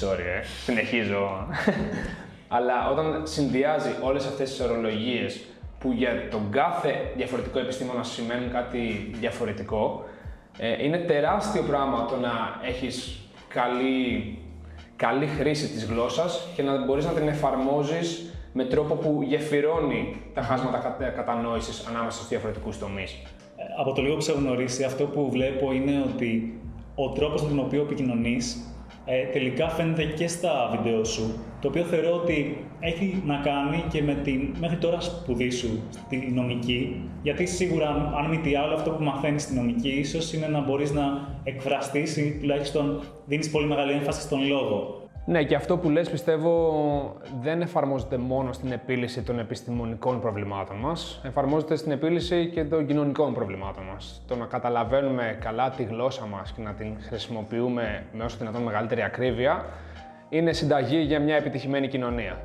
Sorry, 0.00 0.40
ε. 0.40 0.44
συνεχίζω. 0.64 1.48
Αλλά 2.48 2.90
όταν 2.90 3.26
συνδυάζει 3.26 3.90
όλες 4.02 4.26
αυτές 4.26 4.50
τις 4.50 4.60
ορολογίες 4.60 5.44
που 5.78 5.92
για 5.92 6.28
τον 6.30 6.50
κάθε 6.50 7.12
διαφορετικό 7.16 7.58
επιστήμονα 7.58 8.02
σημαίνουν 8.02 8.52
κάτι 8.52 9.10
διαφορετικό, 9.12 10.04
ε, 10.58 10.84
είναι 10.84 10.98
τεράστιο 10.98 11.62
πράγμα 11.62 12.04
το 12.04 12.16
να 12.16 12.60
έχεις 12.68 13.20
καλή, 13.48 14.38
καλή 14.96 15.26
χρήση 15.26 15.68
της 15.68 15.84
γλώσσας 15.84 16.46
και 16.54 16.62
να 16.62 16.84
μπορείς 16.84 17.04
να 17.04 17.12
την 17.12 17.28
εφαρμόζεις 17.28 18.34
με 18.52 18.64
τρόπο 18.64 18.94
που 18.94 19.22
γεφυρώνει 19.22 20.16
τα 20.34 20.42
χάσματα 20.42 20.96
κατανόησης 21.16 21.86
ανάμεσα 21.86 22.16
στους 22.16 22.28
διαφορετικούς 22.28 22.78
τομείς. 22.78 23.12
Ε, 23.56 23.62
από 23.80 23.92
το 23.92 24.02
λίγο 24.02 24.14
που 24.14 24.20
σε 24.20 24.32
γνωρίσει, 24.32 24.84
αυτό 24.84 25.04
που 25.04 25.30
βλέπω 25.30 25.72
είναι 25.72 26.04
ότι 26.14 26.60
ο 26.94 27.10
τρόπος 27.10 27.42
με 27.42 27.48
τον 27.48 27.58
οποίο 27.58 27.82
επικοινωνείς 27.82 28.56
ε, 29.04 29.24
τελικά 29.24 29.68
φαίνεται 29.68 30.04
και 30.04 30.28
στα 30.28 30.70
βίντεο 30.72 31.04
σου, 31.04 31.38
το 31.64 31.70
οποίο 31.70 31.82
θεωρώ 31.82 32.14
ότι 32.14 32.64
έχει 32.80 33.22
να 33.26 33.36
κάνει 33.36 33.84
και 33.90 34.02
με 34.02 34.14
την 34.14 34.54
μέχρι 34.60 34.76
τώρα 34.76 35.00
σπουδή 35.00 35.50
σου 35.50 35.82
στη 35.90 36.30
νομική, 36.34 37.10
γιατί 37.22 37.46
σίγουρα 37.46 37.88
αν 37.88 38.28
μη 38.30 38.38
τι 38.38 38.56
άλλο 38.56 38.74
αυτό 38.74 38.90
που 38.90 39.02
μαθαίνεις 39.02 39.42
στη 39.42 39.54
νομική 39.54 39.88
ίσως 39.88 40.32
είναι 40.32 40.46
να 40.46 40.60
μπορείς 40.60 40.92
να 40.92 41.28
εκφραστείς 41.44 42.16
ή 42.16 42.38
τουλάχιστον 42.40 43.00
δίνεις 43.26 43.50
πολύ 43.50 43.66
μεγάλη 43.66 43.92
έμφαση 43.92 44.20
στον 44.20 44.46
λόγο. 44.46 45.02
Ναι, 45.26 45.44
και 45.44 45.54
αυτό 45.54 45.76
που 45.76 45.90
λες 45.90 46.10
πιστεύω 46.10 46.52
δεν 47.42 47.60
εφαρμόζεται 47.60 48.16
μόνο 48.16 48.52
στην 48.52 48.72
επίλυση 48.72 49.22
των 49.22 49.38
επιστημονικών 49.38 50.20
προβλημάτων 50.20 50.76
μας, 50.76 51.20
εφαρμόζεται 51.24 51.76
στην 51.76 51.92
επίλυση 51.92 52.50
και 52.54 52.64
των 52.64 52.86
κοινωνικών 52.86 53.34
προβλημάτων 53.34 53.84
μας. 53.92 54.22
Το 54.26 54.36
να 54.36 54.46
καταλαβαίνουμε 54.46 55.38
καλά 55.40 55.70
τη 55.70 55.82
γλώσσα 55.82 56.26
μας 56.26 56.52
και 56.52 56.62
να 56.62 56.72
την 56.72 56.96
χρησιμοποιούμε 57.00 58.04
με 58.12 58.24
όσο 58.24 58.36
δυνατόν 58.38 58.62
μεγαλύτερη 58.62 59.02
ακρίβεια 59.02 59.64
είναι 60.28 60.52
συνταγή 60.52 60.98
για 60.98 61.20
μια 61.20 61.36
επιτυχημένη 61.36 61.88
κοινωνία. 61.88 62.40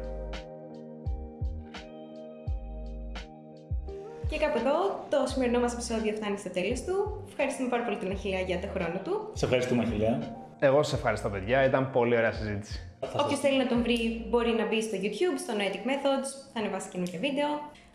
Και 4.29 4.37
κάπου 4.37 4.57
εδώ 4.57 5.05
το 5.09 5.27
σημερινό 5.27 5.59
μας 5.59 5.73
επεισόδιο 5.73 6.13
φτάνει 6.15 6.37
στο 6.37 6.49
τέλος 6.49 6.83
του. 6.83 7.23
Ευχαριστούμε 7.29 7.69
πάρα 7.69 7.83
πολύ 7.83 7.97
την 7.97 8.11
Αχιλιά 8.11 8.39
για 8.39 8.59
το 8.59 8.67
χρόνο 8.73 8.99
του. 9.03 9.29
Σε 9.33 9.45
ευχαριστούμε 9.45 9.83
Αχιλιά. 9.83 10.35
Εγώ 10.59 10.83
σας 10.83 10.93
ευχαριστώ, 10.93 11.29
παιδιά. 11.29 11.65
Ήταν 11.65 11.91
πολύ 11.91 12.17
ωραία 12.17 12.31
συζήτηση. 12.31 12.79
Όποιος 13.23 13.39
θέλει 13.39 13.57
να 13.57 13.67
τον 13.67 13.81
βρει, 13.83 14.25
μπορεί 14.29 14.51
να 14.51 14.65
μπει 14.67 14.81
στο 14.81 14.97
YouTube, 15.03 15.37
στο 15.43 15.53
Noetic 15.57 15.83
Methods. 15.89 16.29
Θα 16.53 16.59
ανεβάσει 16.59 16.89
καινούργια 16.89 17.19
βίντεο. 17.19 17.47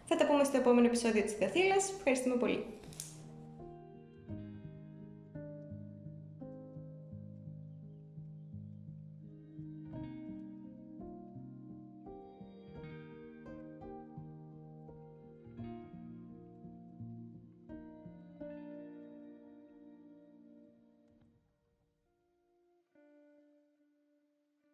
Θα 0.05 0.17
τα 0.17 0.27
πούμε 0.27 0.45
στο 0.45 0.57
επόμενο 0.57 0.87
επεισόδιο 0.87 1.23
της 1.23 1.33
Θεοθήλα. 1.33 1.77
Ευχαριστούμε 1.99 2.37
πολύ. 2.37 2.65